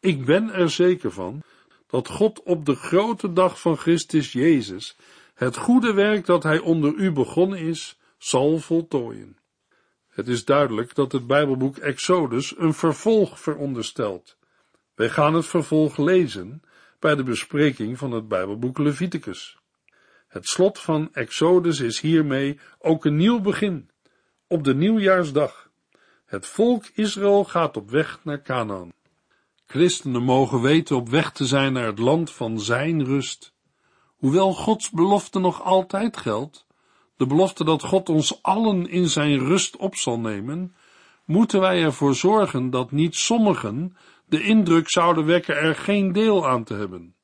Ik 0.00 0.24
ben 0.24 0.52
er 0.52 0.70
zeker 0.70 1.12
van 1.12 1.42
dat 1.86 2.08
God 2.08 2.42
op 2.42 2.64
de 2.64 2.74
grote 2.74 3.32
dag 3.32 3.60
van 3.60 3.76
Christus 3.76 4.32
Jezus 4.32 4.96
het 5.36 5.56
goede 5.56 5.92
werk 5.92 6.26
dat 6.26 6.42
hij 6.42 6.58
onder 6.58 6.94
u 6.94 7.12
begonnen 7.12 7.58
is, 7.58 7.98
zal 8.18 8.58
voltooien. 8.58 9.36
Het 10.08 10.28
is 10.28 10.44
duidelijk 10.44 10.94
dat 10.94 11.12
het 11.12 11.26
Bijbelboek 11.26 11.76
Exodus 11.76 12.58
een 12.58 12.74
vervolg 12.74 13.40
veronderstelt. 13.40 14.36
Wij 14.94 15.10
gaan 15.10 15.34
het 15.34 15.46
vervolg 15.46 15.96
lezen 15.96 16.62
bij 16.98 17.14
de 17.14 17.22
bespreking 17.22 17.98
van 17.98 18.10
het 18.10 18.28
Bijbelboek 18.28 18.78
Leviticus. 18.78 19.58
Het 20.28 20.48
slot 20.48 20.80
van 20.80 21.08
Exodus 21.12 21.80
is 21.80 22.00
hiermee 22.00 22.58
ook 22.78 23.04
een 23.04 23.16
nieuw 23.16 23.40
begin, 23.40 23.90
op 24.46 24.64
de 24.64 24.74
nieuwjaarsdag. 24.74 25.70
Het 26.24 26.46
volk 26.46 26.84
Israël 26.94 27.44
gaat 27.44 27.76
op 27.76 27.90
weg 27.90 28.20
naar 28.24 28.42
Canaan. 28.42 28.92
Christenen 29.66 30.22
mogen 30.22 30.60
weten 30.60 30.96
op 30.96 31.08
weg 31.08 31.32
te 31.32 31.46
zijn 31.46 31.72
naar 31.72 31.86
het 31.86 31.98
land 31.98 32.32
van 32.32 32.60
zijn 32.60 33.04
rust. 33.04 33.54
Hoewel 34.16 34.54
Gods 34.54 34.90
belofte 34.90 35.38
nog 35.38 35.62
altijd 35.62 36.16
geldt, 36.16 36.66
de 37.16 37.26
belofte 37.26 37.64
dat 37.64 37.82
God 37.82 38.08
ons 38.08 38.42
allen 38.42 38.88
in 38.88 39.08
zijn 39.08 39.38
rust 39.38 39.76
op 39.76 39.96
zal 39.96 40.18
nemen, 40.18 40.74
moeten 41.24 41.60
wij 41.60 41.82
ervoor 41.82 42.14
zorgen 42.14 42.70
dat 42.70 42.90
niet 42.90 43.14
sommigen 43.14 43.96
de 44.26 44.42
indruk 44.42 44.90
zouden 44.90 45.24
wekken 45.24 45.56
er 45.56 45.74
geen 45.74 46.12
deel 46.12 46.48
aan 46.48 46.64
te 46.64 46.74
hebben. 46.74 47.14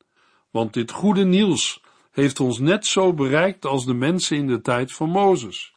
Want 0.50 0.72
dit 0.72 0.90
goede 0.90 1.24
nieuws 1.24 1.83
heeft 2.11 2.40
ons 2.40 2.59
net 2.59 2.87
zo 2.87 3.12
bereikt 3.12 3.66
als 3.66 3.87
de 3.87 3.94
mensen 3.94 4.37
in 4.37 4.46
de 4.46 4.61
tijd 4.61 4.92
van 4.92 5.09
Mozes. 5.09 5.74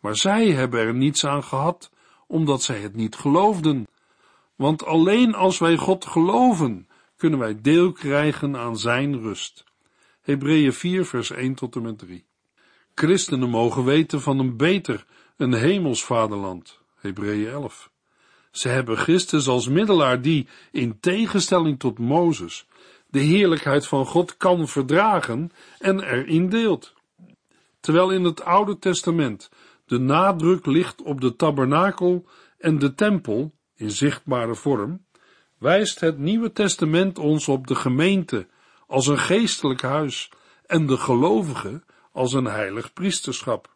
Maar 0.00 0.16
zij 0.16 0.50
hebben 0.50 0.80
er 0.80 0.94
niets 0.94 1.26
aan 1.26 1.44
gehad, 1.44 1.90
omdat 2.26 2.62
zij 2.62 2.80
het 2.80 2.94
niet 2.94 3.16
geloofden. 3.16 3.86
Want 4.54 4.84
alleen 4.84 5.34
als 5.34 5.58
wij 5.58 5.76
God 5.76 6.04
geloven, 6.04 6.88
kunnen 7.16 7.38
wij 7.38 7.60
deel 7.60 7.92
krijgen 7.92 8.56
aan 8.56 8.78
zijn 8.78 9.20
rust. 9.20 9.64
Hebreeën 10.26 10.72
4 10.72 11.04
vers 11.04 11.30
1 11.30 11.54
tot 11.54 11.76
en 11.76 11.82
met 11.82 11.98
3. 11.98 12.24
Christenen 12.94 13.48
mogen 13.48 13.84
weten 13.84 14.20
van 14.20 14.38
een 14.38 14.56
beter, 14.56 15.04
een 15.36 15.52
hemels 15.52 16.04
vaderland. 16.04 16.78
Hebreeën 16.96 17.48
11. 17.48 17.90
Ze 18.50 18.68
hebben 18.68 18.96
Christus 18.96 19.48
als 19.48 19.68
middelaar 19.68 20.22
die, 20.22 20.48
in 20.72 21.00
tegenstelling 21.00 21.78
tot 21.78 21.98
Mozes, 21.98 22.66
de 23.06 23.18
heerlijkheid 23.18 23.86
van 23.86 24.06
God 24.06 24.36
kan 24.36 24.68
verdragen 24.68 25.50
en 25.78 26.00
erin 26.00 26.48
deelt. 26.48 26.94
Terwijl 27.80 28.10
in 28.10 28.24
het 28.24 28.44
Oude 28.44 28.78
Testament 28.78 29.50
de 29.84 29.98
nadruk 29.98 30.66
ligt 30.66 31.02
op 31.02 31.20
de 31.20 31.36
tabernakel 31.36 32.26
en 32.58 32.78
de 32.78 32.94
tempel 32.94 33.52
in 33.76 33.90
zichtbare 33.90 34.54
vorm, 34.54 35.04
wijst 35.58 36.00
het 36.00 36.18
Nieuwe 36.18 36.52
Testament 36.52 37.18
ons 37.18 37.48
op 37.48 37.66
de 37.66 37.74
gemeente 37.74 38.46
als 38.86 39.06
een 39.06 39.18
geestelijk 39.18 39.82
huis 39.82 40.30
en 40.66 40.86
de 40.86 40.96
gelovigen 40.96 41.84
als 42.12 42.32
een 42.32 42.44
heilig 42.44 42.92
priesterschap. 42.92 43.74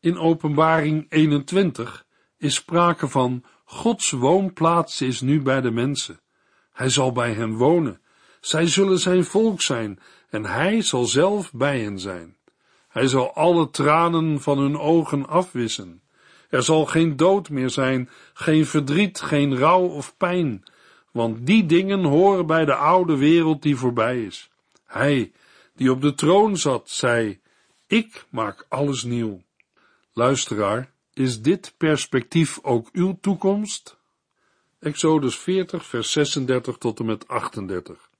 In 0.00 0.18
Openbaring 0.18 1.06
21 1.08 2.06
is 2.38 2.54
sprake 2.54 3.08
van 3.08 3.44
Gods 3.64 4.10
woonplaats 4.10 5.00
is 5.00 5.20
nu 5.20 5.42
bij 5.42 5.60
de 5.60 5.70
mensen. 5.70 6.20
Hij 6.72 6.88
zal 6.88 7.12
bij 7.12 7.32
hen 7.32 7.54
wonen. 7.54 8.00
Zij 8.40 8.66
zullen 8.66 8.98
zijn 8.98 9.24
volk 9.24 9.60
zijn 9.60 9.98
en 10.30 10.44
hij 10.44 10.82
zal 10.82 11.04
zelf 11.04 11.52
bij 11.52 11.80
hen 11.80 11.98
zijn. 11.98 12.36
Hij 12.88 13.06
zal 13.06 13.34
alle 13.34 13.70
tranen 13.70 14.40
van 14.40 14.58
hun 14.58 14.78
ogen 14.78 15.28
afwissen. 15.28 16.02
Er 16.48 16.62
zal 16.62 16.86
geen 16.86 17.16
dood 17.16 17.50
meer 17.50 17.70
zijn, 17.70 18.10
geen 18.32 18.66
verdriet, 18.66 19.20
geen 19.20 19.56
rouw 19.56 19.86
of 19.86 20.16
pijn, 20.16 20.62
want 21.12 21.46
die 21.46 21.66
dingen 21.66 22.04
horen 22.04 22.46
bij 22.46 22.64
de 22.64 22.74
oude 22.74 23.16
wereld 23.16 23.62
die 23.62 23.76
voorbij 23.76 24.24
is. 24.24 24.50
Hij, 24.84 25.32
die 25.74 25.90
op 25.90 26.00
de 26.00 26.14
troon 26.14 26.56
zat, 26.56 26.90
zei, 26.90 27.40
ik 27.86 28.26
maak 28.28 28.66
alles 28.68 29.02
nieuw. 29.02 29.42
Luisteraar, 30.12 30.92
is 31.12 31.42
dit 31.42 31.74
perspectief 31.76 32.58
ook 32.62 32.88
uw 32.92 33.18
toekomst? 33.20 34.00
Exodus 34.78 35.38
40, 35.38 35.86
vers 35.86 36.12
36 36.12 36.78
tot 36.78 36.98
en 36.98 37.06
met 37.06 37.28
38. 37.28 38.10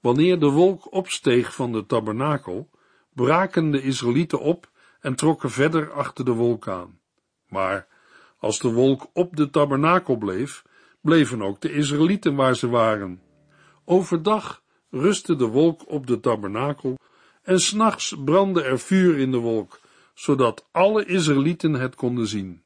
Wanneer 0.00 0.38
de 0.38 0.48
wolk 0.48 0.92
opsteeg 0.92 1.54
van 1.54 1.72
de 1.72 1.86
tabernakel, 1.86 2.70
braken 3.12 3.70
de 3.70 3.82
Israëlieten 3.82 4.40
op 4.40 4.70
en 5.00 5.14
trokken 5.14 5.50
verder 5.50 5.92
achter 5.92 6.24
de 6.24 6.32
wolk 6.32 6.68
aan. 6.68 7.00
Maar 7.48 7.86
als 8.38 8.58
de 8.58 8.72
wolk 8.72 9.10
op 9.12 9.36
de 9.36 9.50
tabernakel 9.50 10.16
bleef, 10.16 10.64
bleven 11.00 11.42
ook 11.42 11.60
de 11.60 11.72
Israëlieten 11.72 12.34
waar 12.34 12.56
ze 12.56 12.68
waren. 12.68 13.22
Overdag 13.84 14.62
rustte 14.90 15.36
de 15.36 15.46
wolk 15.46 15.90
op 15.90 16.06
de 16.06 16.20
tabernakel 16.20 16.98
en 17.42 17.60
s'nachts 17.60 18.14
brandde 18.24 18.62
er 18.62 18.78
vuur 18.78 19.18
in 19.18 19.30
de 19.30 19.38
wolk, 19.38 19.80
zodat 20.14 20.66
alle 20.70 21.04
Israëlieten 21.04 21.72
het 21.72 21.94
konden 21.94 22.26
zien. 22.26 22.62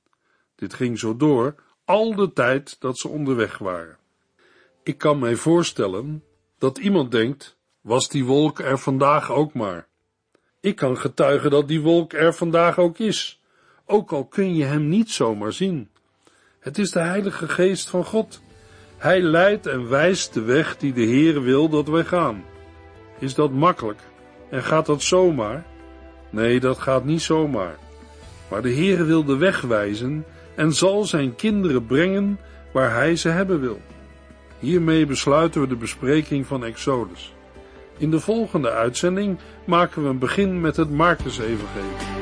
Dit 0.55 0.75
ging 0.75 0.99
zo 0.99 1.16
door 1.16 1.55
al 1.85 2.14
de 2.14 2.33
tijd 2.33 2.81
dat 2.81 2.99
ze 2.99 3.09
onderweg 3.09 3.59
waren. 3.59 3.99
Ik 4.83 4.99
kan 4.99 5.18
mij 5.18 5.37
voorstellen 5.37 6.25
dat 6.59 6.79
iemand 6.79 7.11
denkt, 7.11 7.57
was 7.81 8.09
die 8.09 8.25
wolk 8.25 8.59
er 8.59 8.79
vandaag 8.79 9.31
ook 9.31 9.55
maar. 9.55 9.88
Ik 10.61 10.77
kan 10.77 10.97
getuigen 10.97 11.51
dat 11.51 11.68
die 11.68 11.81
wolk 11.81 12.12
er 12.12 12.35
vandaag 12.35 12.79
ook 12.79 12.99
is, 12.99 13.42
ook 13.87 14.12
al 14.12 14.27
kun 14.27 14.55
je 14.55 14.64
hem 14.64 14.88
niet 14.88 15.11
zomaar 15.11 15.53
zien. 15.53 15.90
Het 16.62 16.79
is 16.79 16.90
de 16.90 17.01
Heilige 17.01 17.48
Geest 17.48 17.88
van 17.88 18.05
God. 18.05 18.40
Hij 18.96 19.20
leidt 19.20 19.66
en 19.66 19.88
wijst 19.88 20.35
de 20.35 20.40
weg 20.40 20.77
die 20.77 20.92
de 20.92 21.05
Heere 21.05 21.40
wil 21.40 21.68
dat 21.68 21.88
wij 21.88 22.05
gaan. 22.05 22.44
Is 23.18 23.35
dat 23.35 23.53
makkelijk? 23.53 24.01
En 24.51 24.62
gaat 24.62 24.87
dat 24.87 25.03
zomaar? 25.03 25.64
Nee, 26.31 26.61
dat 26.61 26.79
gaat 26.79 27.05
niet 27.05 27.22
zomaar. 27.22 27.77
Maar 28.48 28.62
de 28.62 28.75
Heere 28.75 29.05
wil 29.05 29.25
de 29.25 29.37
weg 29.37 29.61
wijzen 29.61 30.25
en 30.55 30.72
zal 30.72 31.05
zijn 31.05 31.35
kinderen 31.35 31.87
brengen 31.87 32.38
waar 32.72 32.94
hij 32.94 33.16
ze 33.16 33.29
hebben 33.29 33.61
wil. 33.61 33.81
Hiermee 34.59 35.07
besluiten 35.07 35.61
we 35.61 35.66
de 35.66 35.77
bespreking 35.77 36.46
van 36.46 36.64
Exodus. 36.64 37.35
In 37.96 38.11
de 38.11 38.20
volgende 38.20 38.70
uitzending 38.70 39.38
maken 39.64 40.03
we 40.03 40.09
een 40.09 40.18
begin 40.18 40.61
met 40.61 40.77
het 40.77 40.90
Marcus-evangelie. 40.90 42.21